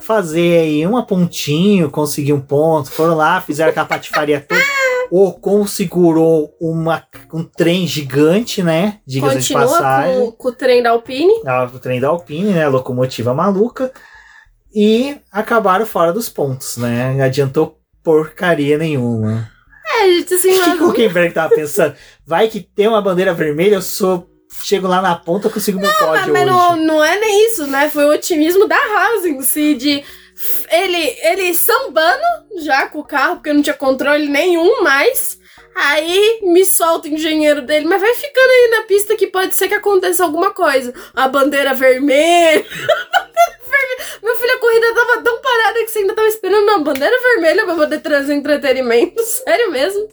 [0.00, 2.90] fazer aí uma pontinho, conseguir um ponto.
[2.90, 4.60] Foram lá, fizeram aquela patifaria toda.
[5.10, 7.02] O Ocon segurou uma,
[7.32, 8.98] um trem gigante, né?
[9.06, 10.26] Diga-se de passagem.
[10.26, 11.32] com, com o trem da Alpine.
[11.46, 12.64] Ah, o trem da Alpine, né?
[12.64, 13.90] A locomotiva maluca.
[14.74, 17.14] E acabaram fora dos pontos, né?
[17.14, 19.50] Não adiantou porcaria nenhuma.
[19.90, 21.94] É, gente, assim, O que, o Huckenberg tava pensando?
[22.26, 24.28] Vai que tem uma bandeira vermelha, eu sou.
[24.62, 26.50] Chego lá na ponta, eu consigo meu Mas, pódio mas hoje.
[26.50, 27.88] não, não é nem isso, né?
[27.90, 30.02] Foi o otimismo da Haas em si, de
[30.70, 32.22] ele, ele sambando
[32.62, 35.38] já com o carro, porque não tinha controle nenhum mais.
[35.74, 39.68] Aí me solta o engenheiro dele, mas vai ficando aí na pista que pode ser
[39.68, 40.92] que aconteça alguma coisa.
[41.14, 42.64] A bandeira vermelha.
[42.66, 44.18] a bandeira vermelha.
[44.22, 47.64] Meu filho, a corrida tava tão parada que você ainda tava esperando uma bandeira vermelha
[47.64, 49.20] pra poder trazer entretenimento.
[49.24, 50.08] Sério mesmo?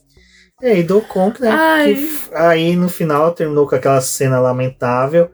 [0.61, 1.49] E aí dou conta, né?
[1.51, 1.95] Ai.
[1.95, 5.30] que aí no final terminou com aquela cena lamentável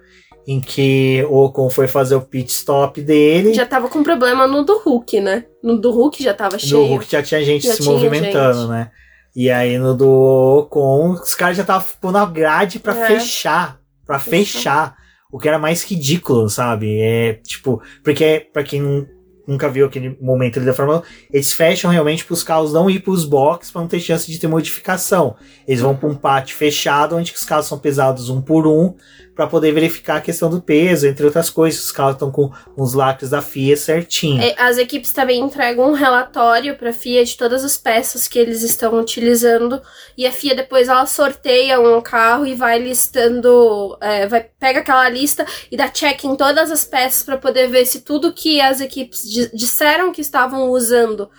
[0.48, 3.54] em que o Ocon foi fazer o pit stop dele.
[3.54, 5.46] Já tava com problema no do Hulk, né?
[5.64, 6.84] No do Hulk já tava No cheio.
[6.88, 8.70] Hulk já tinha gente Já se tinha movimentando, gente.
[8.70, 8.90] né?
[9.36, 13.08] E aí no do Ocon, os caras já estavam pondo a grade pra É.
[13.08, 13.80] fechar.
[14.06, 14.98] Pra Fechar.
[15.32, 17.00] O que era mais ridículo, sabe?
[17.00, 19.06] É tipo, porque pra quem nun-
[19.48, 21.04] nunca viu aquele momento ali da Fórmula 1,
[21.34, 24.48] eles fecham realmente pros carros não ir pros boxes pra não ter chance de ter
[24.48, 25.36] modificação.
[25.68, 28.94] Eles vão pra um pátio fechado, onde os carros são pesados um por um,
[29.36, 31.84] pra poder verificar a questão do peso, entre outras coisas.
[31.84, 34.42] Os carros estão com os lacres da FIA certinho.
[34.42, 38.38] É, As equipes também entregam um relatório para a FIA de todas as peças que
[38.38, 39.82] eles estão utilizando
[40.18, 45.08] e a FIA depois ela sorteia um carro e vai listando, é, vai pega aquela
[45.10, 48.80] lista e dá check em todas as peças para poder ver se tudo que as
[48.82, 51.30] equipes di- disseram que estavam usando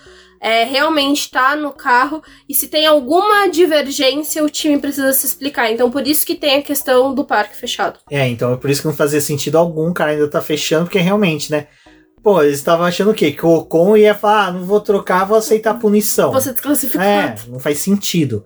[0.43, 5.70] é, realmente está no carro e se tem alguma divergência o time precisa se explicar.
[5.70, 8.01] Então por isso que tem a questão do parque fechado.
[8.11, 10.86] É, então é por isso que não fazia sentido algum o cara ainda tá fechando,
[10.86, 11.68] porque realmente, né?
[12.22, 13.32] Pô, eles estavam achando o quê?
[13.32, 16.32] Que o Ocon ia falar, ah, não vou trocar, vou aceitar a punição.
[16.32, 17.07] Você desclassificado.
[17.07, 18.45] É, não faz sentido.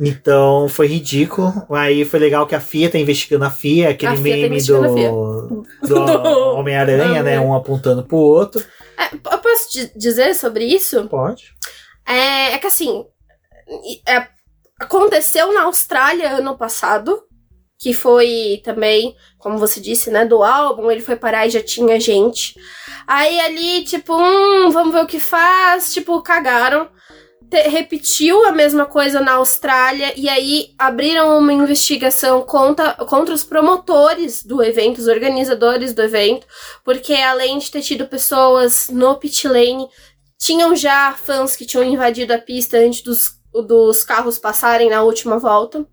[0.00, 1.52] Então foi ridículo.
[1.70, 4.60] Aí foi legal que a FIA tá investigando a FIA, aquele A FIA tá meme
[4.60, 4.76] FIA.
[4.76, 6.00] do, do Do
[6.58, 7.40] Homem-Aranha, né?
[7.40, 8.64] Um apontando pro outro.
[8.98, 11.08] É, eu posso di- dizer sobre isso?
[11.08, 11.52] Pode.
[12.06, 13.04] É, é que assim,
[14.06, 14.26] é,
[14.80, 17.22] aconteceu na Austrália ano passado,
[17.78, 22.00] que foi também, como você disse, né, do álbum, ele foi parar e já tinha
[22.00, 22.54] gente.
[23.06, 26.88] Aí ali, tipo, hum, vamos ver o que faz, tipo, cagaram.
[27.62, 34.42] Repetiu a mesma coisa na Austrália e aí abriram uma investigação contra, contra os promotores
[34.42, 36.46] do evento, os organizadores do evento,
[36.84, 39.88] porque além de ter tido pessoas no pit lane
[40.38, 43.30] Tinham já fãs que tinham invadido a pista antes dos,
[43.66, 45.86] dos carros passarem na última volta.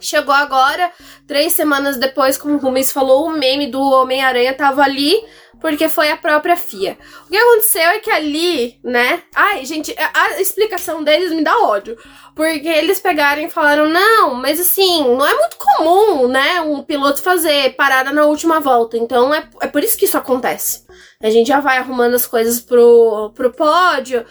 [0.00, 0.92] Chegou agora,
[1.26, 5.14] três semanas depois, como o Rumis falou, o meme do Homem-Aranha tava ali
[5.60, 6.96] porque foi a própria FIA.
[7.26, 9.22] O que aconteceu é que ali, né?
[9.34, 11.96] Ai, gente, a explicação deles me dá ódio.
[12.34, 16.60] Porque eles pegaram e falaram: não, mas assim, não é muito comum, né?
[16.60, 18.96] Um piloto fazer parada na última volta.
[18.96, 20.86] Então é, é por isso que isso acontece.
[21.20, 24.24] A gente já vai arrumando as coisas pro, pro pódio,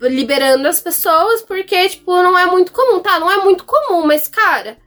[0.00, 3.20] liberando as pessoas, porque, tipo, não é muito comum, tá?
[3.20, 4.81] Não é muito comum, mas, cara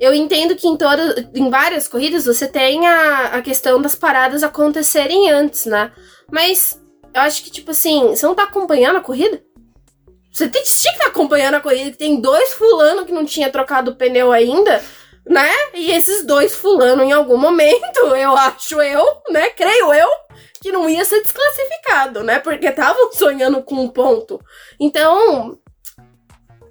[0.00, 0.78] eu entendo que em
[1.34, 5.92] em várias corridas você tem a, a questão das paradas acontecerem antes, né?
[6.32, 6.80] Mas
[7.12, 9.42] eu acho que, tipo assim, você não tá acompanhando a corrida?
[10.32, 13.50] Você tem, que estar tá acompanhando a corrida, que tem dois fulano que não tinha
[13.50, 14.82] trocado o pneu ainda,
[15.26, 15.50] né?
[15.74, 19.50] E esses dois fulano, em algum momento, eu acho eu, né?
[19.50, 20.08] Creio eu,
[20.62, 22.38] que não ia ser desclassificado, né?
[22.38, 24.40] Porque estavam sonhando com um ponto.
[24.78, 25.58] Então,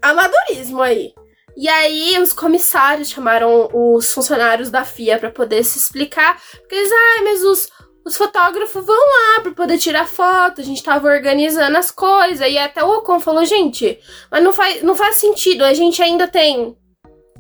[0.02, 1.14] amadorismo aí.
[1.60, 6.90] E aí os comissários chamaram os funcionários da FIA para poder se explicar, porque eles,
[6.90, 7.70] ah, mas os,
[8.06, 12.58] os fotógrafos vão lá para poder tirar foto, a gente tava organizando as coisas, e
[12.58, 14.00] até o Ocon falou, gente,
[14.32, 16.78] mas não faz, não faz sentido, a gente ainda tem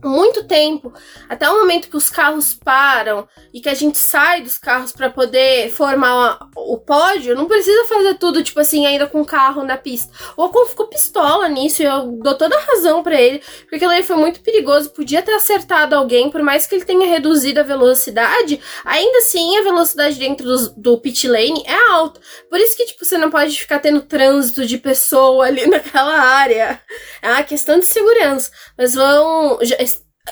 [0.04, 0.94] muito tempo,
[1.28, 5.10] até o momento que os carros param e que a gente sai dos carros para
[5.10, 9.78] poder formar o pódio, não precisa fazer tudo, tipo assim, ainda com o carro na
[9.78, 10.12] pista.
[10.38, 14.04] O Ocon ficou pistola nisso e eu dou toda a razão para ele, porque aí
[14.04, 18.60] foi muito perigoso, podia ter acertado alguém, por mais que ele tenha reduzido a velocidade,
[18.86, 22.20] ainda assim a velocidade dentro do, do pit lane é alta.
[22.50, 26.82] Por isso que, tipo, você não pode ficar tendo trânsito de pessoa ali naquela área.
[27.22, 28.52] É uma questão de segurança.
[28.78, 29.60] Mas vão.
[29.62, 29.76] Já,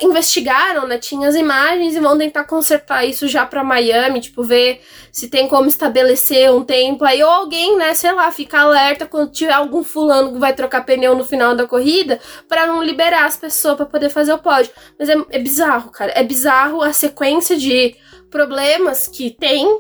[0.01, 0.97] investigaram, né?
[0.97, 4.81] Tinha as imagens e vão tentar consertar isso já para Miami, tipo, ver
[5.11, 9.31] se tem como estabelecer um tempo aí, ou alguém, né, sei lá, ficar alerta quando
[9.31, 13.35] tiver algum fulano que vai trocar pneu no final da corrida, para não liberar as
[13.35, 14.71] pessoas para poder fazer o pódio.
[14.99, 16.11] Mas é, é bizarro, cara.
[16.15, 17.95] É bizarro a sequência de
[18.29, 19.79] problemas que tem.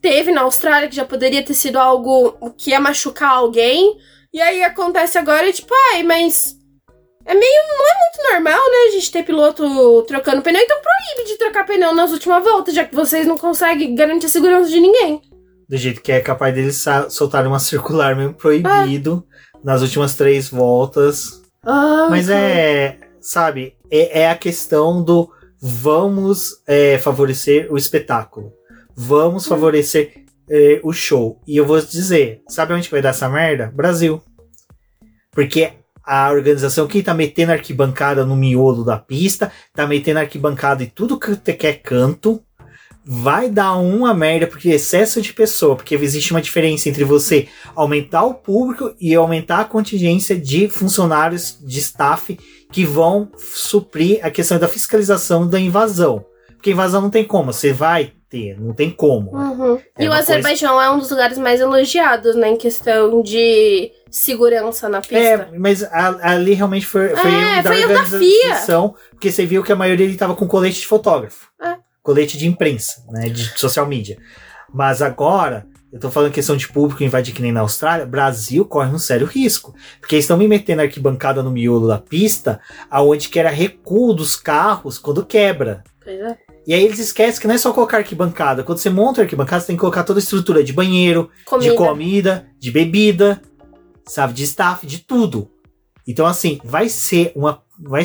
[0.00, 3.96] Teve na Austrália, que já poderia ter sido algo que ia machucar alguém.
[4.32, 6.56] E aí acontece agora, tipo, ai, mas
[7.26, 7.62] é meio.
[7.68, 8.76] Não é muito normal, né?
[8.88, 12.84] A gente ter piloto trocando pneu, então proíbe de trocar pneu nas últimas voltas, já
[12.84, 15.20] que vocês não conseguem garantir a segurança de ninguém.
[15.68, 19.26] Do jeito que é capaz deles soltarem uma circular mesmo proibido
[19.62, 21.42] nas últimas três voltas.
[21.64, 22.98] Ah, Mas é.
[23.20, 23.76] Sabe?
[23.90, 25.28] É, é, a questão do
[25.60, 28.52] vamos é, favorecer o espetáculo.
[28.94, 29.48] Vamos hum.
[29.48, 31.40] favorecer é, o show.
[31.46, 33.72] E eu vou dizer, sabe onde vai dar essa merda?
[33.74, 34.22] Brasil.
[35.32, 35.72] Porque
[36.06, 41.18] a organização que tá metendo arquibancada no miolo da pista, tá metendo arquibancada em tudo
[41.18, 42.40] que quer canto,
[43.04, 48.24] vai dar uma merda porque excesso de pessoa, porque existe uma diferença entre você aumentar
[48.24, 52.38] o público e aumentar a contingência de funcionários de staff
[52.72, 56.24] que vão suprir a questão da fiscalização da invasão.
[56.54, 59.32] Porque invasão não tem como, você vai ter, não tem como.
[59.32, 59.80] Uhum.
[59.96, 60.86] É e o Azerbaijão coisa...
[60.86, 65.16] é um dos lugares mais elogiados, né, em questão de segurança na pista.
[65.16, 69.62] É, mas a, ali realmente foi, foi é, um da foi organização, porque você viu
[69.62, 71.48] que a maioria ele tava com colete de fotógrafo.
[71.62, 71.76] É.
[72.02, 74.16] Colete de imprensa, né, de social media.
[74.72, 78.92] Mas agora, eu tô falando questão de público invadir que nem na Austrália, Brasil corre
[78.92, 79.74] um sério risco.
[80.00, 82.60] Porque eles estão me metendo arquibancada no miolo da pista,
[82.90, 85.82] aonde que era recuo dos carros quando quebra.
[86.04, 86.38] Pois é.
[86.66, 88.64] E aí eles esquecem que não é só colocar arquibancada.
[88.64, 91.70] Quando você monta a arquibancada, você tem que colocar toda a estrutura de banheiro, comida.
[91.70, 93.40] de comida, de bebida,
[94.06, 94.32] sabe?
[94.32, 95.50] De staff, de tudo.
[96.06, 97.62] Então, assim, vai ser uma.
[97.78, 98.02] Vai,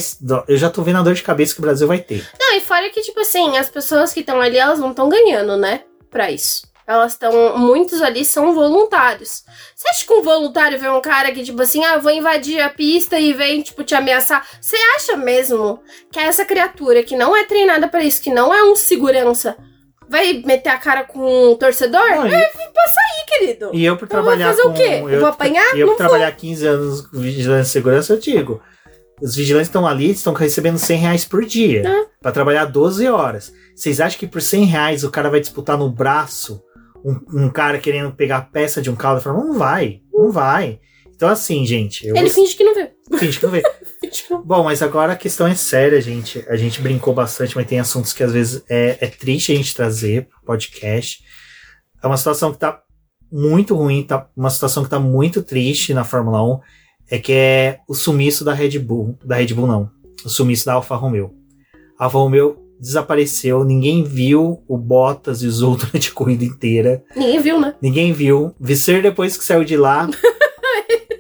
[0.47, 2.27] eu já tô vendo a dor de cabeça que o Brasil vai ter.
[2.39, 5.55] Não, e fora que, tipo assim, as pessoas que estão ali, elas não estão ganhando,
[5.57, 5.83] né?
[6.09, 6.63] Pra isso.
[6.91, 7.57] Elas estão.
[7.57, 9.43] Muitos ali são voluntários.
[9.75, 12.69] Você acha que um voluntário vê um cara que, tipo assim, ah, vou invadir a
[12.69, 14.45] pista e vem, tipo, te ameaçar?
[14.59, 15.81] Você acha mesmo
[16.11, 19.55] que essa criatura que não é treinada para isso, que não é um segurança,
[20.09, 22.09] vai meter a cara com um torcedor?
[22.09, 23.71] Não, é, passa aí, querido.
[23.73, 24.99] E eu por trabalhar eu vou fazer com, o quê?
[25.01, 25.75] Eu, eu vou apanhar?
[25.75, 28.61] E eu por trabalhar 15 anos com vigilância e segurança, eu digo.
[29.21, 31.83] Os vigilantes estão ali, estão recebendo 100 reais por dia.
[31.87, 32.05] Ah.
[32.21, 33.53] para trabalhar 12 horas.
[33.75, 36.61] Vocês acham que por 100 reais o cara vai disputar no braço
[37.03, 40.31] um, um cara querendo pegar a peça de um carro e falar, não vai, não
[40.31, 40.79] vai.
[41.21, 42.07] Então, assim, gente.
[42.07, 42.91] Ele finge que não vê.
[43.19, 43.61] Finge que não vê.
[44.43, 46.43] Bom, mas agora a questão é séria, gente.
[46.47, 49.75] A gente brincou bastante, mas tem assuntos que às vezes é, é triste a gente
[49.75, 51.23] trazer pro podcast.
[52.01, 52.81] É uma situação que tá
[53.31, 56.59] muito ruim, tá uma situação que tá muito triste na Fórmula 1.
[57.11, 59.19] É que é o sumiço da Red Bull.
[59.23, 59.91] Da Red Bull, não.
[60.25, 61.35] O sumiço da Alfa Romeo.
[61.99, 67.03] A Alfa Romeo desapareceu, ninguém viu o Bottas e o Zul durante a corrida inteira.
[67.15, 67.75] Ninguém viu, né?
[67.79, 68.55] Ninguém viu.
[68.59, 70.09] Visser depois que saiu de lá.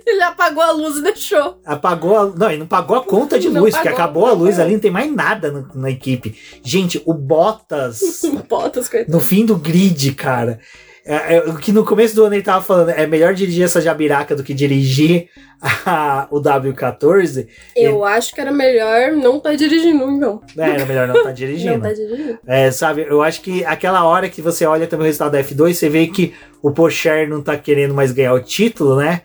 [0.03, 1.59] Ele apagou a luz e deixou.
[1.65, 4.73] Apagou a, Não, ele não pagou a conta de luz, porque acabou a luz ali,
[4.73, 6.35] não tem mais nada na, na equipe.
[6.61, 8.21] Gente, o Bottas.
[8.49, 9.11] Bottas, coitado.
[9.11, 10.59] No fim do grid, cara.
[11.03, 13.81] É, é, o que no começo do ano ele tava falando, é melhor dirigir essa
[13.81, 15.29] jabiraca do que dirigir
[15.61, 17.47] a, o W14.
[17.75, 20.41] Eu acho que era melhor não estar tá dirigindo, então.
[20.55, 21.73] É, era melhor não estar tá dirigindo.
[21.73, 22.39] não tá dirigindo.
[22.45, 25.73] É, sabe, eu acho que aquela hora que você olha também o resultado da F2,
[25.73, 29.21] você vê que o Pocher não tá querendo mais ganhar o título, né?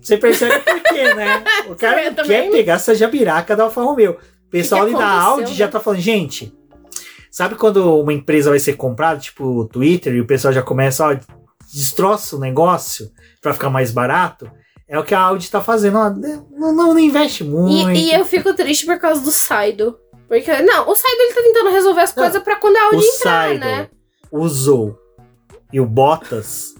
[0.00, 1.42] Você percebe por quê, né?
[1.68, 4.18] O cara quer pegar essa jabiraca da Alfa Romeo.
[4.46, 6.52] O pessoal ali da Audi já tá falando, gente,
[7.32, 11.08] Sabe quando uma empresa vai ser comprada, tipo o Twitter, e o pessoal já começa,
[11.08, 11.16] ó,
[11.72, 13.10] destroça o negócio
[13.40, 14.50] para ficar mais barato?
[14.86, 17.96] É o que a Audi tá fazendo, ó, não, não, investe muito.
[17.96, 19.98] E, e, eu fico triste por causa do Saido.
[20.28, 23.00] Porque, não, o Saido ele tá tentando resolver as coisas para quando a Audi o
[23.00, 23.88] entrar, Saido né?
[24.30, 24.98] usou
[25.72, 26.74] e o Bottas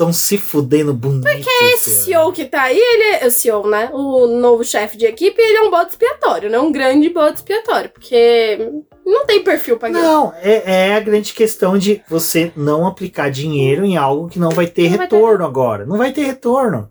[0.00, 1.22] estão se fudendo bonito.
[1.22, 3.90] Porque esse CEO que tá aí, ele é o CEO, né?
[3.92, 6.58] O novo chefe de equipe, ele é um bode expiatório, né?
[6.58, 7.90] Um grande bode expiatório.
[7.90, 8.58] Porque
[9.04, 10.02] não tem perfil pra ganhar.
[10.02, 14.50] Não, é, é, a grande questão de você não aplicar dinheiro em algo que não
[14.50, 15.44] vai ter não retorno vai ter...
[15.44, 15.86] agora.
[15.86, 16.90] Não vai ter retorno.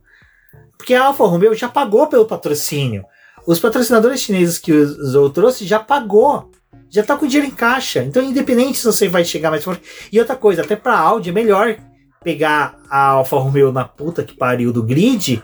[0.77, 3.03] Porque a Alfa Romeo já pagou pelo patrocínio.
[3.47, 6.51] Os patrocinadores chineses que o Zou trouxe já pagou.
[6.91, 8.03] Já tá com dinheiro em caixa.
[8.03, 9.81] Então, independente se você vai chegar mais forte.
[10.11, 11.77] E outra coisa, até pra Audi é melhor
[12.23, 15.43] pegar a Alfa Romeo na puta que pariu do grid,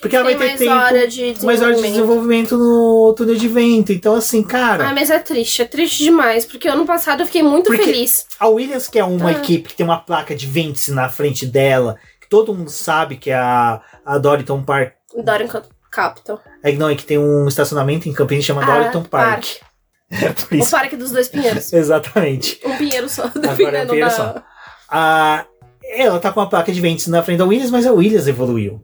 [0.00, 3.48] porque ela vai ter mais tempo, hora de mais hora de desenvolvimento no túnel de
[3.48, 3.92] vento.
[3.92, 4.88] Então, assim, cara.
[4.88, 6.46] Ah, mas é triste, é triste demais.
[6.46, 8.26] Porque ano passado eu fiquei muito feliz.
[8.40, 9.32] A Williams, que é uma ah.
[9.32, 13.30] equipe que tem uma placa de vértice na frente dela, que todo mundo sabe que
[13.30, 14.94] é a, a Doriton Park.
[15.22, 16.40] Doriton Capital.
[16.62, 19.30] É, não, é que tem um estacionamento em Campinas que chama ah, Doriton Park.
[19.30, 19.46] Park.
[20.12, 20.68] É por isso.
[20.68, 21.72] O parque dos dois pinheiros.
[21.72, 22.60] Exatamente.
[22.66, 23.22] Um pinheiro só.
[23.32, 24.10] Agora é um pinheiro da...
[24.10, 24.42] só.
[24.90, 25.46] Ah,
[25.92, 28.82] ela tá com uma placa de ventos na frente da Williams, mas a Williams evoluiu.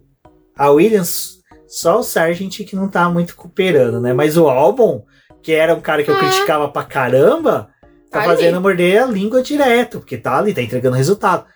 [0.56, 4.12] A Williams, só o Sargent que não tá muito cooperando, né?
[4.12, 5.04] Mas o Albon,
[5.42, 6.18] que era um cara que eu é.
[6.18, 7.70] criticava pra caramba,
[8.10, 8.62] tá, tá fazendo ali.
[8.62, 11.46] morder a língua direto, porque tá ali, tá entregando resultado.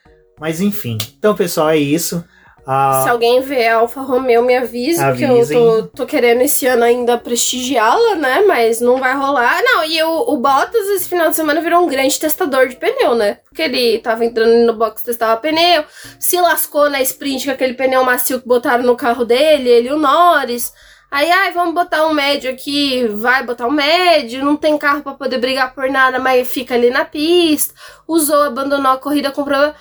[0.40, 0.98] Mas enfim.
[1.18, 2.24] Então, pessoal, é isso.
[2.66, 5.46] Ah, Se alguém vê a Alfa Romeo, me avise, avisem.
[5.46, 8.44] que eu tô, tô, querendo esse ano ainda prestigiá-la, né?
[8.46, 9.60] Mas não vai rolar.
[9.62, 13.14] Não, e o, o Bottas esse final de semana virou um grande testador de pneu,
[13.14, 13.38] né?
[13.44, 15.84] Porque ele tava entrando no box testava pneu,
[16.20, 19.92] se lascou na sprint com aquele pneu macio que botaram no carro dele, ele e
[19.92, 20.72] o Norris.
[21.10, 25.12] Aí, ai, vamos botar um médio aqui, vai botar um médio, não tem carro para
[25.12, 27.74] poder brigar por nada, mas fica ali na pista.
[28.08, 29.74] Usou, abandonou a corrida com problema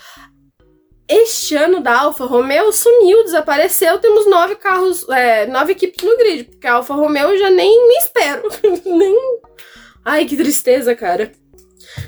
[1.12, 4.00] este ano da Alfa Romeo sumiu, desapareceu.
[4.00, 7.96] Temos nove carros, é, nove equipes no grid, porque a Alfa Romeo já nem me
[7.98, 8.44] espero.
[8.86, 9.16] nem.
[10.06, 11.32] Ai, que tristeza, cara.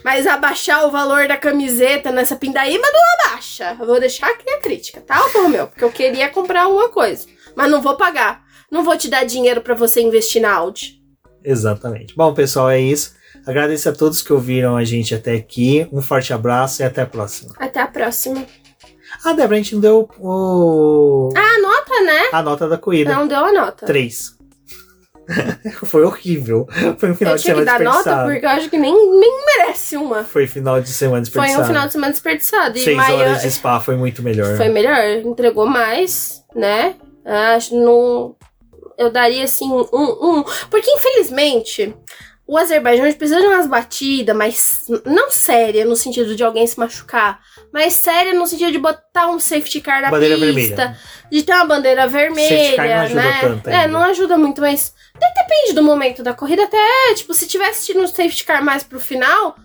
[0.03, 3.75] Mas abaixar o valor da camiseta nessa pindaíba não abaixa.
[3.79, 5.67] Eu vou deixar aqui a crítica, tá, Alfa Romeo?
[5.67, 8.43] Porque eu queria comprar uma coisa, mas não vou pagar.
[8.71, 11.01] Não vou te dar dinheiro para você investir na Audi.
[11.43, 12.15] Exatamente.
[12.15, 13.13] Bom, pessoal, é isso.
[13.45, 15.87] Agradeço a todos que ouviram a gente até aqui.
[15.91, 17.53] Um forte abraço e até a próxima.
[17.59, 18.45] Até a próxima.
[19.23, 21.29] Ah, Débora, a gente não deu o.
[21.35, 22.29] Ah, a nota, né?
[22.33, 23.13] A nota da corrida.
[23.13, 23.85] Não deu a nota.
[23.85, 24.35] Três.
[25.85, 26.67] Foi horrível.
[26.97, 29.45] Foi um final eu de semana que dar nota porque eu acho que nem, nem
[29.45, 30.23] merece uma.
[30.23, 31.55] Foi final de semana desperdiçado.
[31.55, 32.79] Foi um final de semana desperdiçado.
[32.79, 33.15] Seis Maia...
[33.15, 34.57] horas de spa foi muito melhor.
[34.57, 34.99] Foi melhor.
[35.23, 36.95] Entregou mais, né?
[37.25, 38.35] Acho não.
[38.97, 40.43] Eu daria assim um, um.
[40.69, 41.95] Porque infelizmente
[42.45, 47.39] o Azerbaijão precisa de umas batidas, mas não séria no sentido de alguém se machucar,
[47.71, 50.99] mas séria no sentido de botar um safety car na bandeira pista, vermelha.
[51.31, 53.39] de ter uma bandeira vermelha, não né?
[53.41, 56.63] Tanto é, não ajuda muito, mas depende do momento da corrida.
[56.63, 59.55] Até, tipo, se tivesse tido um safety car mais pro final,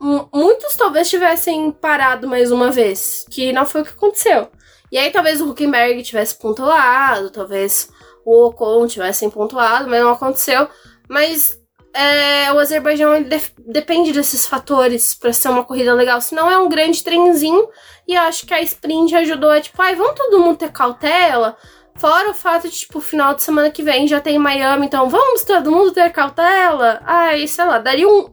[0.00, 4.50] muitos talvez tivessem parado mais uma vez, que não foi o que aconteceu.
[4.90, 7.88] E aí talvez o Huckenberg tivesse pontuado, talvez
[8.24, 10.68] o Ocon tivesse pontuado, mas não aconteceu.
[11.08, 11.58] Mas
[11.94, 16.20] é, o Azerbaijão de depende desses fatores para ser uma corrida legal.
[16.20, 17.68] Senão é um grande trenzinho.
[18.06, 21.56] E acho que a sprint ajudou a, tipo, ai, vamos todo mundo ter cautela.
[21.96, 25.44] Fora o fato de, tipo, final de semana que vem já tem Miami, então vamos
[25.44, 27.00] todo mundo ter cautela.
[27.04, 28.28] Ai, sei lá, daria um,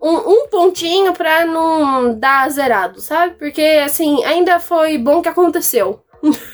[0.00, 3.34] um, um pontinho pra não dar zerado, sabe?
[3.34, 6.00] Porque, assim, ainda foi bom que aconteceu.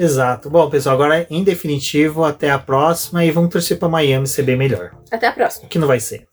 [0.00, 0.48] Exato.
[0.48, 4.56] Bom, pessoal, agora em definitivo, até a próxima e vamos torcer para Miami ser bem
[4.56, 4.92] melhor.
[5.10, 5.68] Até a próxima.
[5.68, 6.26] Que não vai ser.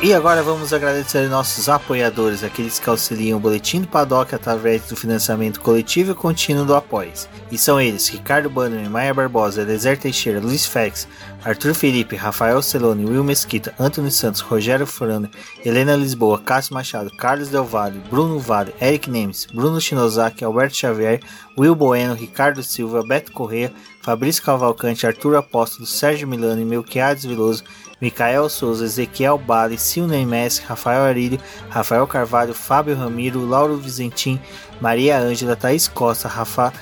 [0.00, 4.94] E agora vamos agradecer nossos apoiadores, aqueles que auxiliam o Boletim do Paddock através do
[4.94, 7.28] financiamento coletivo e contínuo do Apoies.
[7.50, 11.08] E são eles, Ricardo Bannerman, Maia Barbosa, Eliezer Teixeira, Luiz Fex,
[11.44, 15.30] Arthur Felipe, Rafael Celone, Will Mesquita, Antônio Santos, Rogério Furano,
[15.64, 21.20] Helena Lisboa, Cássio Machado, Carlos Del Valle, Bruno Vale, Eric Nemes, Bruno Shinozaki, Alberto Xavier,
[21.56, 23.72] Will Bueno, Ricardo Silva, Beto Correia,
[24.02, 27.62] Fabrício Cavalcante, Arthur Apóstolo, Sérgio Milano, Melquiades Veloso,
[28.00, 34.40] Micael Souza, Ezequiel Bale, Silney Messi, Rafael Arílio, Rafael Carvalho, Fábio Ramiro, Lauro Vizentim,
[34.80, 36.72] Maria Ângela, Thaís Costa, Rafael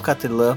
[0.00, 0.56] Catelã,